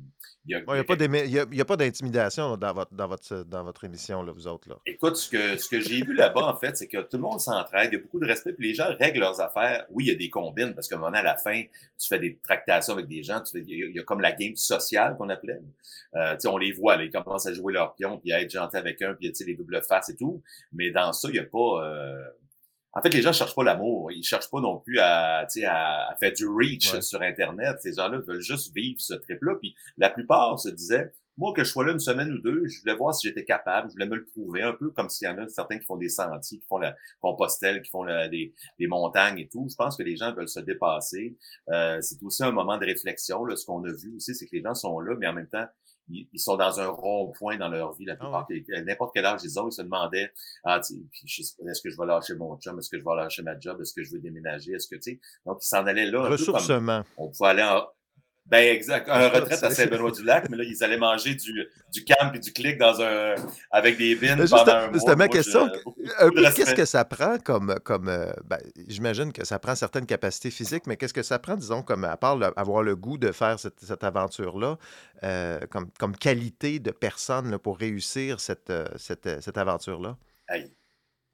il 0.44 0.56
n'y 0.56 1.60
a, 1.60 1.64
pas 1.64 1.76
d'intimidation 1.76 2.56
dans 2.56 2.72
votre, 2.72 2.92
dans, 2.92 3.06
votre, 3.06 3.44
dans 3.44 3.62
votre 3.62 3.84
émission, 3.84 4.24
là, 4.24 4.32
vous 4.32 4.48
autres. 4.48 4.68
Là. 4.68 4.80
Écoute, 4.84 5.14
ce 5.14 5.30
que, 5.30 5.56
ce 5.56 5.68
que 5.68 5.78
j'ai 5.78 6.02
vu 6.02 6.12
là-bas, 6.12 6.40
en 6.42 6.56
fait, 6.56 6.76
c'est 6.76 6.88
que 6.88 7.00
tout 7.02 7.18
le 7.18 7.22
monde 7.22 7.38
s'entraide, 7.38 7.90
il 7.92 7.98
y 7.98 8.00
a 8.00 8.02
beaucoup 8.02 8.18
de 8.18 8.26
respect, 8.26 8.52
puis 8.52 8.66
les 8.66 8.74
gens 8.74 8.88
règlent 8.98 9.20
leurs 9.20 9.40
affaires. 9.40 9.86
Oui, 9.90 10.06
il 10.06 10.08
y 10.08 10.10
a 10.10 10.16
des 10.16 10.28
combines, 10.28 10.74
parce 10.74 10.88
qu'à 10.88 10.96
un 10.96 10.98
moment, 10.98 11.16
à 11.16 11.22
la 11.22 11.36
fin, 11.36 11.62
tu 11.62 12.08
fais 12.08 12.18
des 12.18 12.36
tractations 12.38 12.94
avec 12.94 13.06
des 13.06 13.22
gens, 13.22 13.40
tu 13.42 13.52
fais, 13.52 13.64
il, 13.64 13.94
y 13.94 14.00
a, 14.00 14.02
comme 14.02 14.20
la 14.20 14.32
game 14.32 14.56
sociale 14.56 15.16
qu'on 15.16 15.28
appelait. 15.28 15.60
Euh, 16.16 16.36
on 16.46 16.56
les 16.58 16.72
voit, 16.72 16.96
là, 16.96 17.04
ils 17.04 17.12
commencent 17.12 17.46
à 17.46 17.54
jouer 17.54 17.74
leur 17.74 17.94
pion, 17.94 18.18
puis 18.18 18.32
à 18.32 18.40
être 18.40 18.50
gentil 18.50 18.76
avec 18.76 19.00
un, 19.02 19.14
puis 19.14 19.32
les 19.46 19.54
doubles 19.54 19.80
faces 19.88 20.08
et 20.08 20.16
tout. 20.16 20.42
Mais 20.72 20.90
dans 20.90 21.12
ça, 21.12 21.28
il 21.28 21.34
n'y 21.34 21.38
a 21.38 21.44
pas... 21.44 21.86
Euh, 21.86 22.24
en 22.94 23.00
fait, 23.00 23.14
les 23.14 23.22
gens 23.22 23.32
cherchent 23.32 23.54
pas 23.54 23.64
l'amour. 23.64 24.12
Ils 24.12 24.22
cherchent 24.22 24.50
pas 24.50 24.60
non 24.60 24.78
plus 24.78 24.98
à, 24.98 25.46
à, 25.66 26.16
faire 26.20 26.32
du 26.32 26.46
reach 26.46 27.00
sur 27.00 27.22
Internet. 27.22 27.76
Ces 27.80 27.94
gens-là 27.94 28.18
veulent 28.18 28.42
juste 28.42 28.74
vivre 28.74 29.00
ce 29.00 29.14
trip-là. 29.14 29.54
Puis 29.60 29.74
la 29.96 30.10
plupart 30.10 30.58
se 30.58 30.68
disaient, 30.68 31.12
moi, 31.38 31.54
que 31.54 31.64
je 31.64 31.70
sois 31.70 31.86
là 31.86 31.92
une 31.92 31.98
semaine 31.98 32.30
ou 32.30 32.38
deux, 32.38 32.66
je 32.66 32.80
voulais 32.80 32.94
voir 32.94 33.14
si 33.14 33.26
j'étais 33.26 33.44
capable, 33.44 33.88
je 33.88 33.94
voulais 33.94 34.06
me 34.06 34.16
le 34.16 34.24
prouver, 34.26 34.62
un 34.62 34.74
peu 34.74 34.90
comme 34.90 35.08
s'il 35.08 35.26
y 35.26 35.30
en 35.30 35.38
a 35.38 35.48
certains 35.48 35.78
qui 35.78 35.86
font 35.86 35.96
des 35.96 36.10
sentiers, 36.10 36.58
qui 36.58 36.66
font 36.66 36.76
la 36.76 36.94
compostelle, 37.20 37.80
qui 37.80 37.90
font 37.90 38.04
des, 38.04 38.52
montagnes 38.80 39.38
et 39.38 39.48
tout. 39.48 39.66
Je 39.70 39.74
pense 39.74 39.96
que 39.96 40.02
les 40.02 40.16
gens 40.16 40.34
veulent 40.34 40.48
se 40.48 40.60
dépasser. 40.60 41.36
Euh, 41.70 41.98
c'est 42.02 42.22
aussi 42.22 42.44
un 42.44 42.52
moment 42.52 42.76
de 42.76 42.84
réflexion. 42.84 43.44
Là. 43.44 43.56
Ce 43.56 43.64
qu'on 43.64 43.82
a 43.84 43.92
vu 43.92 44.14
aussi, 44.16 44.34
c'est 44.34 44.46
que 44.46 44.54
les 44.54 44.62
gens 44.62 44.74
sont 44.74 45.00
là, 45.00 45.16
mais 45.18 45.26
en 45.26 45.32
même 45.32 45.48
temps, 45.48 45.66
ils, 46.08 46.28
sont 46.38 46.56
dans 46.56 46.80
un 46.80 46.88
rond-point 46.88 47.56
dans 47.56 47.68
leur 47.68 47.92
vie 47.94 48.04
la 48.04 48.16
plupart. 48.16 48.46
Ah 48.50 48.80
n'importe 48.82 49.12
quel 49.14 49.24
âge 49.24 49.40
ils 49.44 49.58
ont, 49.58 49.68
ils 49.68 49.72
se 49.72 49.82
demandaient 49.82 50.32
ah, 50.64 50.80
est-ce 50.80 51.82
que 51.82 51.90
je 51.90 51.96
vais 51.98 52.06
lâcher 52.06 52.34
mon 52.34 52.56
chum, 52.58 52.78
est-ce 52.78 52.90
que 52.90 52.98
je 52.98 53.04
vais 53.04 53.16
lâcher 53.16 53.42
ma 53.42 53.58
job, 53.58 53.80
est-ce 53.80 53.94
que 53.94 54.02
je 54.02 54.12
vais 54.12 54.18
déménager, 54.18 54.72
est-ce 54.72 54.88
que 54.88 54.96
tu 54.96 55.12
sais? 55.12 55.20
Donc 55.46 55.58
ils 55.62 55.66
s'en 55.66 55.86
allaient 55.86 56.10
là. 56.10 56.28
Ressourcement. 56.28 57.04
on 57.16 57.30
pouvait 57.30 57.50
aller 57.50 57.62
en 57.62 57.86
ben 58.46 58.74
exact. 58.74 59.08
Un 59.08 59.28
retraite 59.28 59.62
à 59.62 59.70
Saint-Benoît-du-Lac, 59.70 60.50
mais 60.50 60.56
là, 60.58 60.64
ils 60.64 60.84
allaient 60.84 60.98
manger 60.98 61.34
du, 61.34 61.66
du 61.92 62.04
camp 62.04 62.32
et 62.34 62.38
du 62.38 62.52
clic 62.52 62.76
dans 62.76 63.00
un, 63.00 63.34
avec 63.70 63.96
des 63.96 64.14
ben, 64.16 64.36
pendant. 64.48 64.92
C'était 64.98 65.16
ma 65.16 65.28
question. 65.28 65.70
Qu'est-ce 66.54 66.74
que 66.74 66.84
ça 66.84 67.04
prend 67.04 67.38
comme... 67.38 67.76
comme 67.84 68.08
euh, 68.08 68.32
ben, 68.44 68.58
J'imagine 68.88 69.32
que 69.32 69.44
ça 69.46 69.58
prend 69.58 69.74
certaines 69.74 70.06
capacités 70.06 70.50
physiques, 70.50 70.86
mais 70.86 70.96
qu'est-ce 70.96 71.14
que 71.14 71.22
ça 71.22 71.38
prend, 71.38 71.56
disons, 71.56 71.82
comme 71.82 72.04
à 72.04 72.16
part 72.16 72.38
avoir 72.56 72.82
le 72.82 72.96
goût 72.96 73.16
de 73.16 73.32
faire 73.32 73.58
cette, 73.58 73.80
cette 73.80 74.04
aventure-là, 74.04 74.76
euh, 75.22 75.60
comme, 75.70 75.90
comme 75.98 76.16
qualité 76.16 76.78
de 76.78 76.90
personne 76.90 77.58
pour 77.58 77.78
réussir 77.78 78.40
cette, 78.40 78.70
euh, 78.70 78.86
cette, 78.96 79.40
cette 79.40 79.56
aventure-là? 79.56 80.18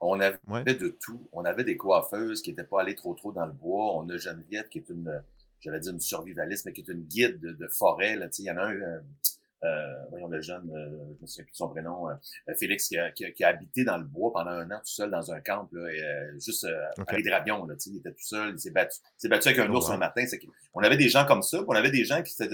On 0.01 0.21
avait 0.21 0.39
de 0.75 0.97
tout. 1.05 1.29
On 1.33 1.45
avait 1.45 1.65
des 1.65 1.77
coiffeuses 1.77 2.43
qui 2.43 2.51
n'étaient 2.51 2.63
pas 2.63 2.83
allées 2.83 2.95
trop 2.95 3.15
trop 3.15 3.33
dans 3.33 3.47
le 3.47 3.53
bois. 3.53 3.97
On 3.97 4.09
a 4.11 4.17
Geneviève 4.17 4.69
qui 4.69 4.79
est 4.79 4.89
une 4.91 5.21
j'allais 5.61 5.81
dire 5.81 5.93
une 5.93 6.01
survivaliste, 6.01 6.67
mais 6.67 6.73
qui 6.73 6.81
est 6.83 6.89
une 6.89 7.03
guide 7.03 7.41
de, 7.41 7.69
forêt. 7.69 8.17
Là, 8.17 8.29
il 8.39 8.45
y 8.45 8.51
en 8.51 8.57
a 8.57 8.63
un, 8.63 8.75
euh, 8.75 9.01
euh, 9.65 9.95
voyons 10.11 10.29
le 10.29 10.41
jeune, 10.41 10.71
euh, 10.73 11.15
je 11.17 11.23
me 11.23 11.27
souviens 11.27 11.45
plus 11.45 11.53
de 11.53 11.57
son 11.57 11.69
prénom, 11.69 12.09
euh, 12.09 12.55
Félix, 12.57 12.89
qui 12.89 12.97
a, 12.97 13.11
qui, 13.11 13.45
a, 13.45 13.49
habité 13.49 13.83
dans 13.85 13.97
le 13.97 14.05
bois 14.05 14.33
pendant 14.33 14.53
un 14.53 14.71
an 14.71 14.79
tout 14.79 14.93
seul 14.93 15.11
dans 15.11 15.33
un 15.33 15.41
camp, 15.41 15.69
là, 15.73 15.93
et, 15.93 16.41
juste 16.41 16.67
okay. 16.99 17.15
à 17.15 17.17
l'hydravion. 17.17 17.67
Là, 17.67 17.75
il 17.87 17.97
était 17.97 18.13
tout 18.13 18.25
seul, 18.25 18.53
il 18.53 18.59
s'est 18.61 18.71
battu, 18.71 18.99
s'est 19.17 19.29
battu 19.29 19.49
avec 19.49 19.61
un 19.61 19.69
ours 19.71 19.91
un 19.91 19.97
matin. 19.97 20.25
On 20.75 20.81
avait 20.81 20.97
des 20.97 21.09
gens 21.09 21.27
comme 21.27 21.43
ça, 21.43 21.65
on 21.67 21.73
avait 21.73 21.91
des 21.91 22.05
gens 22.05 22.23
qui 22.23 22.33
sais, 22.33 22.49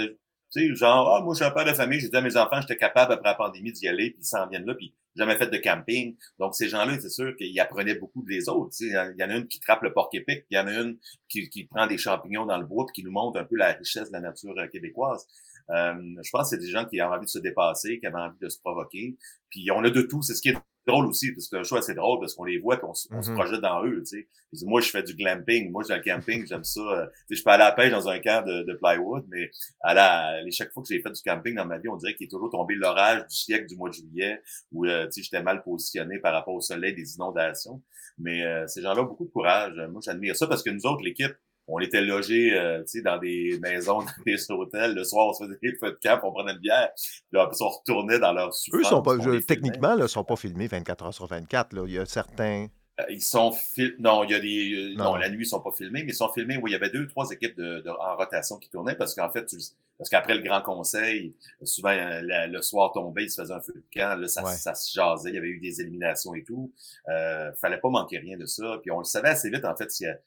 genre, 0.75 1.14
ah, 1.14 1.21
moi, 1.23 1.35
je 1.35 1.38
suis 1.38 1.45
un 1.45 1.51
père 1.51 1.64
de 1.64 1.73
famille, 1.73 2.01
j'ai 2.01 2.09
dit 2.09 2.17
à 2.17 2.23
mes 2.23 2.37
enfants, 2.37 2.61
j'étais 2.61 2.77
capable, 2.77 3.12
après 3.12 3.29
la 3.29 3.35
pandémie, 3.35 3.73
d'y 3.73 3.87
aller, 3.87 4.11
puis 4.11 4.21
ils 4.23 4.27
s'en 4.27 4.47
viennent 4.47 4.67
là, 4.67 4.75
puis 4.75 4.95
jamais 5.16 5.37
fait 5.37 5.48
de 5.48 5.57
camping. 5.59 6.16
Donc, 6.38 6.55
ces 6.55 6.68
gens-là, 6.68 6.98
c'est 7.00 7.11
sûr 7.11 7.37
qu'ils 7.37 7.59
apprenaient 7.61 7.94
beaucoup 7.94 8.22
des 8.22 8.48
autres. 8.48 8.70
Tu 8.77 8.90
sais, 8.90 9.12
il 9.16 9.20
y 9.20 9.24
en 9.24 9.31
a 9.31 9.37
une 9.37 9.46
qui 9.46 9.61
trappe 9.61 9.83
le 9.83 9.92
porc 9.92 10.11
épic, 10.12 10.44
il 10.50 10.57
y 10.57 10.59
en 10.59 10.66
a 10.66 10.72
une 10.72 10.98
qui, 11.29 11.48
qui 11.48 11.64
prend 11.64 11.87
des 11.87 11.98
champignons 11.98 12.46
dans 12.46 12.59
le 12.59 12.66
bois, 12.66 12.87
puis 12.87 13.03
qui 13.03 13.05
nous 13.05 13.12
montre 13.12 13.38
un 13.38 13.44
peu 13.44 13.57
la 13.57 13.72
richesse 13.72 14.09
de 14.09 14.12
la 14.12 14.20
nature 14.20 14.55
euh, 14.59 14.66
québécoise. 14.68 15.27
Euh, 15.70 15.94
je 16.22 16.31
pense 16.31 16.50
que 16.50 16.57
c'est 16.57 16.62
des 16.62 16.70
gens 16.70 16.85
qui 16.85 17.00
ont 17.00 17.07
envie 17.07 17.24
de 17.24 17.31
se 17.31 17.38
dépasser, 17.38 17.98
qui 17.98 18.07
avaient 18.07 18.18
envie 18.18 18.38
de 18.40 18.48
se 18.48 18.59
provoquer. 18.61 19.16
Puis 19.50 19.70
on 19.70 19.83
a 19.83 19.90
de 19.90 20.03
tout. 20.03 20.22
C'est 20.22 20.35
ce 20.35 20.42
qui 20.42 20.50
est 20.50 20.57
drôle 20.87 21.07
aussi, 21.07 21.33
parce 21.33 21.48
que 21.48 21.57
le 21.57 21.64
choix, 21.64 21.83
c'est 21.83 21.94
drôle, 21.94 22.20
parce 22.20 22.35
qu'on 22.35 22.44
les 22.44 22.59
voit, 22.59 22.77
et 22.77 22.85
on, 22.85 22.94
se 22.94 23.09
mm-hmm. 23.09 23.35
projette 23.35 23.61
dans 23.61 23.85
eux, 23.85 24.03
tu 24.07 24.18
sais. 24.18 24.29
Moi, 24.66 24.81
je 24.81 24.90
fais 24.90 25.03
du 25.03 25.14
glamping. 25.14 25.70
Moi, 25.70 25.83
j'ai 25.88 25.96
le 25.96 26.03
camping, 26.03 26.46
j'aime 26.46 26.64
ça. 26.64 26.81
Euh, 26.81 27.07
je 27.31 27.42
peux 27.42 27.50
aller 27.50 27.62
à 27.62 27.68
la 27.70 27.72
pêche 27.72 27.90
dans 27.90 28.09
un 28.09 28.18
camp 28.20 28.44
de, 28.46 28.62
de 28.62 28.74
plywood, 28.74 29.24
mais 29.29 29.50
à 29.81 29.94
la, 29.94 30.50
chaque 30.50 30.72
fois 30.72 30.83
que 30.83 30.88
j'ai 30.88 31.00
fait 31.00 31.11
du 31.11 31.22
camping 31.22 31.55
dans 31.55 31.64
ma 31.64 31.79
vie, 31.79 31.88
on 31.88 31.96
dirait 31.96 32.14
qu'il 32.14 32.27
est 32.27 32.31
toujours 32.31 32.50
tombé 32.50 32.74
l'orage 32.74 33.27
du 33.27 33.35
siècle 33.35 33.66
du 33.66 33.77
mois 33.77 33.88
de 33.88 33.94
juillet, 33.94 34.40
euh, 34.77 35.04
sais, 35.11 35.23
j'étais 35.23 35.43
mal 35.43 35.62
positionné 35.62 36.19
par 36.19 36.33
rapport 36.33 36.55
au 36.55 36.61
soleil 36.61 36.95
des 36.95 37.14
inondations. 37.17 37.83
Mais 38.19 38.45
euh, 38.45 38.67
ces 38.67 38.83
gens-là 38.83 39.03
ont 39.03 39.07
beaucoup 39.07 39.25
de 39.25 39.31
courage. 39.31 39.75
Moi, 39.90 40.01
j'admire 40.05 40.37
ça 40.37 40.47
parce 40.47 40.62
que 40.62 40.71
nous 40.71 40.87
autres, 40.87 41.03
l'équipe, 41.03 41.35
on 41.67 41.79
était 41.79 42.03
logés 42.03 42.53
euh, 42.55 42.83
dans 43.05 43.19
des 43.19 43.59
maisons, 43.62 43.99
dans 44.03 44.23
des 44.27 44.51
hôtels. 44.51 44.95
Le 44.95 45.05
soir, 45.05 45.29
on 45.29 45.33
se 45.33 45.45
faisait 45.45 45.59
des 45.62 45.75
feux 45.79 45.90
de 45.90 45.99
camp, 46.03 46.21
on 46.23 46.33
prenait 46.33 46.53
une 46.53 46.59
bière. 46.59 46.90
Puis 46.95 47.40
après, 47.40 47.57
on 47.61 47.69
retournait 47.69 48.19
dans 48.19 48.33
leur 48.33 48.51
Eux, 48.73 48.83
sont 48.85 49.03
pas, 49.03 49.17
techniquement, 49.47 49.97
ne 49.97 50.07
sont 50.07 50.25
pas 50.25 50.37
filmés 50.37 50.67
24 50.67 51.07
heures 51.07 51.14
sur 51.14 51.27
24. 51.27 51.73
Là. 51.73 51.85
Il 51.87 51.95
y 51.95 51.99
a 51.99 52.07
certains... 52.07 52.69
Euh, 53.01 53.05
ils 53.11 53.23
sont 53.23 53.53
filmés. 53.53 53.97
Non, 53.99 54.25
il 54.25 54.31
y 54.31 54.35
a 54.35 54.41
des. 54.41 54.73
Euh, 54.73 54.95
non. 54.97 55.17
la 55.17 55.29
nuit, 55.29 55.45
ils 55.45 55.49
sont 55.49 55.61
pas 55.61 55.73
filmés, 55.73 56.05
mais 56.05 56.13
ils 56.13 56.15
sont 56.15 56.33
filmés. 56.33 56.57
Oui, 56.57 56.71
il 56.71 56.73
y 56.75 56.77
avait 56.77 56.91
deux, 56.91 57.07
trois 57.09 57.31
équipes 57.31 57.57
de, 57.57 57.85
en 57.89 58.17
rotation 58.17 58.59
qui 58.59 58.71
tournaient 58.71 58.95
parce 58.95 59.15
qu'en 59.15 59.31
fait, 59.31 59.47
tu... 59.47 59.57
parce 59.99 60.09
qu'après 60.11 60.35
le 60.35 60.43
grand 60.43 60.63
conseil, 60.63 61.35
souvent 61.63 61.93
le 61.93 62.61
soir 62.63 62.93
tombé, 62.93 63.25
ils 63.25 63.31
se 63.31 63.41
faisaient 63.41 63.55
un 63.55 63.61
feu 63.61 63.75
de 63.75 63.85
camp, 63.93 64.21
là, 64.21 64.29
ça, 64.29 64.45
ça, 64.45 64.75
se 64.75 64.93
jasait, 64.93 65.31
il 65.31 65.35
y 65.35 65.39
avait 65.39 65.49
eu 65.49 65.59
des 65.59 65.81
éliminations 65.81 66.35
et 66.35 66.45
tout. 66.45 66.73
Euh, 67.09 67.53
fallait 67.55 67.81
pas 67.81 67.91
manquer 67.91 68.19
rien 68.19 68.37
de 68.37 68.47
ça. 68.47 68.79
Puis 68.81 68.91
on 68.93 68.99
le 68.99 69.05
savait 69.05 69.31
assez 69.31 69.51
vite, 69.51 69.65
en 69.65 69.75
fait, 69.75 69.91
a, 70.05 70.19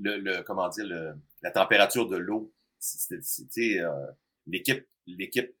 le, 0.00 0.18
le, 0.18 0.42
comment 0.42 0.68
dire, 0.68 0.86
le, 0.86 1.14
la 1.42 1.50
température 1.50 2.08
de 2.08 2.16
l'eau. 2.16 2.52
C'était, 2.78 3.80
euh, 3.80 4.06
l'équipe, 4.46 4.86
l'équipe 5.06 5.54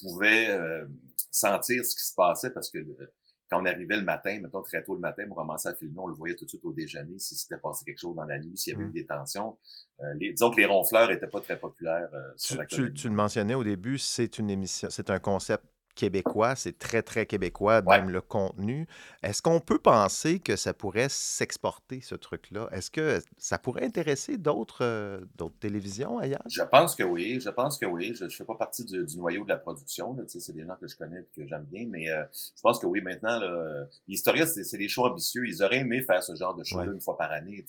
pouvait 0.00 0.50
euh, 0.50 0.86
sentir 1.30 1.84
ce 1.84 1.94
qui 1.94 2.04
se 2.04 2.14
passait 2.14 2.50
parce 2.50 2.70
que 2.70 2.78
euh, 2.78 3.12
quand 3.50 3.62
on 3.62 3.66
arrivait 3.66 3.96
le 3.96 4.04
matin, 4.04 4.38
mettons 4.40 4.62
très 4.62 4.82
tôt 4.82 4.94
le 4.94 5.00
matin, 5.00 5.24
on 5.30 5.34
commençait 5.34 5.68
à 5.68 5.74
filmer, 5.74 5.98
on 5.98 6.06
le 6.06 6.14
voyait 6.14 6.34
tout 6.34 6.44
de 6.44 6.50
suite 6.50 6.64
au 6.64 6.72
déjeuner 6.72 7.18
si 7.18 7.34
c'était 7.34 7.58
passé 7.58 7.84
quelque 7.84 8.00
chose 8.00 8.16
dans 8.16 8.24
la 8.24 8.38
nuit, 8.38 8.56
s'il 8.56 8.72
y 8.72 8.76
avait 8.76 8.84
eu 8.84 8.88
mmh. 8.88 8.92
des 8.92 9.06
tensions. 9.06 9.58
Euh, 10.00 10.14
les, 10.14 10.32
disons 10.32 10.50
que 10.50 10.56
les 10.56 10.66
ronfleurs 10.66 11.10
étaient 11.10 11.26
pas 11.26 11.40
très 11.40 11.58
populaires 11.58 12.08
sur 12.36 12.56
la 12.56 12.66
tu, 12.66 12.92
tu, 12.94 13.08
le 13.08 13.14
mentionnais 13.14 13.54
au 13.54 13.64
début, 13.64 13.98
c'est 13.98 14.38
une 14.38 14.50
émission, 14.50 14.88
c'est 14.90 15.10
un 15.10 15.18
concept 15.18 15.64
québécois, 15.94 16.56
c'est 16.56 16.78
très, 16.78 17.02
très 17.02 17.26
québécois, 17.26 17.82
même 17.82 18.10
le 18.10 18.20
contenu. 18.20 18.86
Est-ce 19.22 19.42
qu'on 19.42 19.60
peut 19.60 19.78
penser 19.78 20.40
que 20.40 20.56
ça 20.56 20.74
pourrait 20.74 21.08
s'exporter, 21.08 22.00
ce 22.00 22.14
truc-là? 22.14 22.68
Est-ce 22.72 22.90
que 22.90 23.20
ça 23.38 23.58
pourrait 23.58 23.84
intéresser 23.84 24.36
d'autres 24.36 24.84
euh, 24.84 25.20
d'autres 25.36 25.58
télévisions 25.58 26.18
ailleurs? 26.18 26.42
Je 26.48 26.62
pense 26.62 26.94
que 26.94 27.02
oui, 27.02 27.40
je 27.40 27.50
pense 27.50 27.78
que 27.78 27.86
oui. 27.86 28.14
Je 28.14 28.24
ne 28.24 28.30
fais 28.30 28.44
pas 28.44 28.56
partie 28.56 28.84
du, 28.84 29.04
noyau 29.16 29.44
de 29.44 29.48
la 29.48 29.56
production, 29.56 30.16
c'est 30.26 30.52
des 30.54 30.64
gens 30.64 30.76
que 30.80 30.88
je 30.88 30.96
connais 30.96 31.20
et 31.20 31.28
que 31.34 31.46
j'aime 31.46 31.64
bien, 31.64 31.86
mais 31.88 32.10
euh, 32.10 32.24
je 32.32 32.60
pense 32.62 32.78
que 32.78 32.86
oui, 32.86 33.00
maintenant, 33.00 33.38
là, 33.38 33.86
Historia, 34.08 34.46
c'est 34.46 34.78
des 34.78 34.88
choix 34.88 35.10
ambitieux. 35.10 35.46
Ils 35.46 35.62
auraient 35.62 35.78
aimé 35.78 36.02
faire 36.02 36.22
ce 36.22 36.34
genre 36.34 36.54
de 36.54 36.64
show-là 36.64 36.92
une 36.92 37.00
fois 37.00 37.16
par 37.16 37.30
année. 37.32 37.64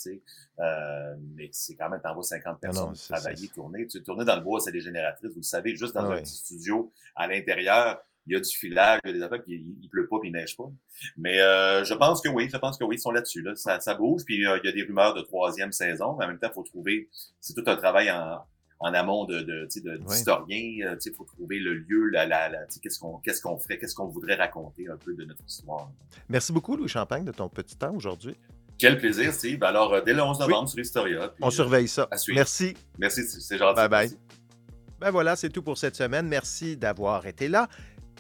Euh, 0.60 1.16
mais 1.36 1.50
c'est 1.52 1.76
quand 1.76 1.90
même, 1.90 2.02
t'envoies 2.02 2.24
50 2.24 2.60
personnes 2.60 2.94
travailler, 2.94 3.48
tourner. 3.50 3.88
Tu 3.88 4.02
tourner 4.04 4.26
dans 4.26 4.36
le 4.36 4.42
bois, 4.42 4.60
c'est 4.60 4.72
des 4.72 4.82
génératrices, 4.82 5.32
vous 5.32 5.40
le 5.40 5.44
savez, 5.44 5.76
juste 5.76 5.94
dans 5.94 6.10
un 6.10 6.22
petit 6.22 6.36
studio 6.36 6.92
à 7.16 7.28
l'intérieur 7.28 8.02
il 8.28 8.34
y 8.34 8.36
a 8.36 8.40
du 8.40 8.50
filage, 8.50 9.00
il 9.04 9.12
y 9.12 9.14
a 9.14 9.18
des 9.18 9.24
affaires 9.24 9.44
qui 9.44 9.54
il, 9.54 9.90
pleut 9.90 10.08
pas 10.08 10.18
puis 10.20 10.30
il 10.30 10.34
neige 10.34 10.58
pas. 10.58 10.70
Mais 11.18 11.40
euh, 11.42 11.84
je 11.84 11.94
pense 11.94 12.22
que 12.22 12.30
oui, 12.30 12.50
je 12.52 12.58
pense 12.58 12.78
que 12.78 12.84
oui, 12.84 12.96
ils 12.96 13.02
sont 13.02 13.12
là-dessus. 13.12 13.42
Là. 13.42 13.56
Ça, 13.56 13.80
ça 13.80 13.94
bouge, 13.94 14.24
puis 14.26 14.46
euh, 14.46 14.60
il 14.64 14.68
y 14.68 14.70
a 14.70 14.72
des 14.72 14.84
rumeurs 14.84 15.14
de 15.14 15.22
troisième 15.22 15.72
saison, 15.72 16.16
mais 16.18 16.26
en 16.26 16.30
même 16.30 16.40
temps, 16.40 16.50
il 16.50 16.54
faut 16.54 16.64
trouver. 16.64 17.10
C'est 17.40 17.54
tout 17.54 17.64
un 17.68 17.76
travail 17.76 18.10
en, 18.12 18.40
en 18.80 18.94
amont 18.94 19.26
de, 19.26 19.40
de, 19.40 19.68
de 19.84 19.98
d'historiens. 19.98 20.96
Il 21.06 21.14
faut 21.16 21.26
trouver 21.26 21.60
le 21.60 21.76
lieu, 21.76 22.10
la, 22.10 22.26
la, 22.26 22.50
la 22.50 22.60
qu'est-ce 22.82 23.00
qu'on 23.00 23.18
qu'est-ce 23.20 23.42
qu'on 23.42 23.58
ferait, 23.58 23.78
qu'est-ce 23.78 23.96
qu'on 23.96 24.08
voudrait 24.08 24.36
raconter 24.36 24.88
un 24.88 24.98
peu 24.98 25.14
de 25.14 25.24
notre 25.24 25.44
histoire. 25.46 25.92
Merci 26.28 26.52
beaucoup, 26.52 26.76
Louis 26.76 26.90
Champagne, 26.90 27.26
de 27.26 27.32
ton 27.32 27.50
petit 27.50 27.78
temps 27.78 27.94
aujourd'hui. 27.96 28.36
Quel 28.78 28.98
plaisir, 28.98 29.32
Steve. 29.32 29.64
Alors, 29.64 30.04
dès 30.04 30.14
le 30.14 30.22
11 30.22 30.40
novembre 30.40 30.68
sur 30.68 30.80
Historia. 30.80 31.34
On 31.42 31.50
surveille 31.50 31.88
ça. 31.88 32.10
Merci. 32.34 32.74
Merci, 32.98 33.24
c'est 33.24 33.58
gentil. 33.58 33.76
Bye 33.76 33.90
bye. 33.90 34.10
Ben 35.00 35.12
voilà, 35.12 35.36
c'est 35.36 35.50
tout 35.50 35.62
pour 35.62 35.78
cette 35.78 35.96
semaine. 35.96 36.28
Merci 36.28 36.78
d'avoir 36.78 37.26
été 37.26 37.48
là. 37.48 37.68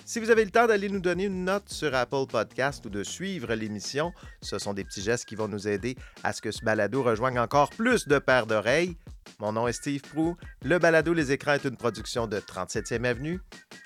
Si 0.03 0.19
vous 0.19 0.29
avez 0.29 0.43
le 0.45 0.51
temps 0.51 0.67
d'aller 0.67 0.89
nous 0.89 0.99
donner 0.99 1.25
une 1.25 1.45
note 1.45 1.69
sur 1.69 1.95
Apple 1.95 2.25
Podcast 2.29 2.85
ou 2.85 2.89
de 2.89 3.03
suivre 3.03 3.53
l'émission, 3.53 4.11
ce 4.41 4.59
sont 4.59 4.73
des 4.73 4.83
petits 4.83 5.01
gestes 5.01 5.25
qui 5.25 5.35
vont 5.35 5.47
nous 5.47 5.67
aider 5.67 5.95
à 6.23 6.33
ce 6.33 6.41
que 6.41 6.51
ce 6.51 6.63
balado 6.63 7.01
rejoigne 7.03 7.39
encore 7.39 7.69
plus 7.69 8.07
de 8.07 8.19
paires 8.19 8.47
d'oreilles. 8.47 8.97
Mon 9.39 9.53
nom 9.53 9.67
est 9.67 9.73
Steve 9.73 10.01
Prou. 10.01 10.35
Le 10.63 10.79
balado 10.79 11.13
Les 11.13 11.31
écrans 11.31 11.53
est 11.53 11.65
une 11.65 11.77
production 11.77 12.27
de 12.27 12.39
37e 12.39 13.05
Avenue. 13.05 13.39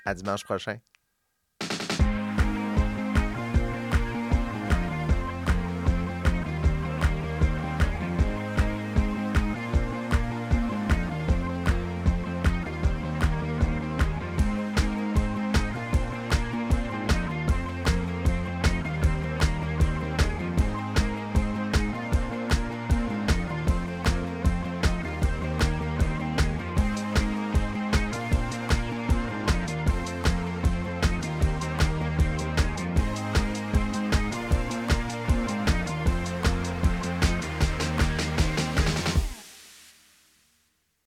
À 0.04 0.14
dimanche 0.14 0.44
prochain. 0.44 0.76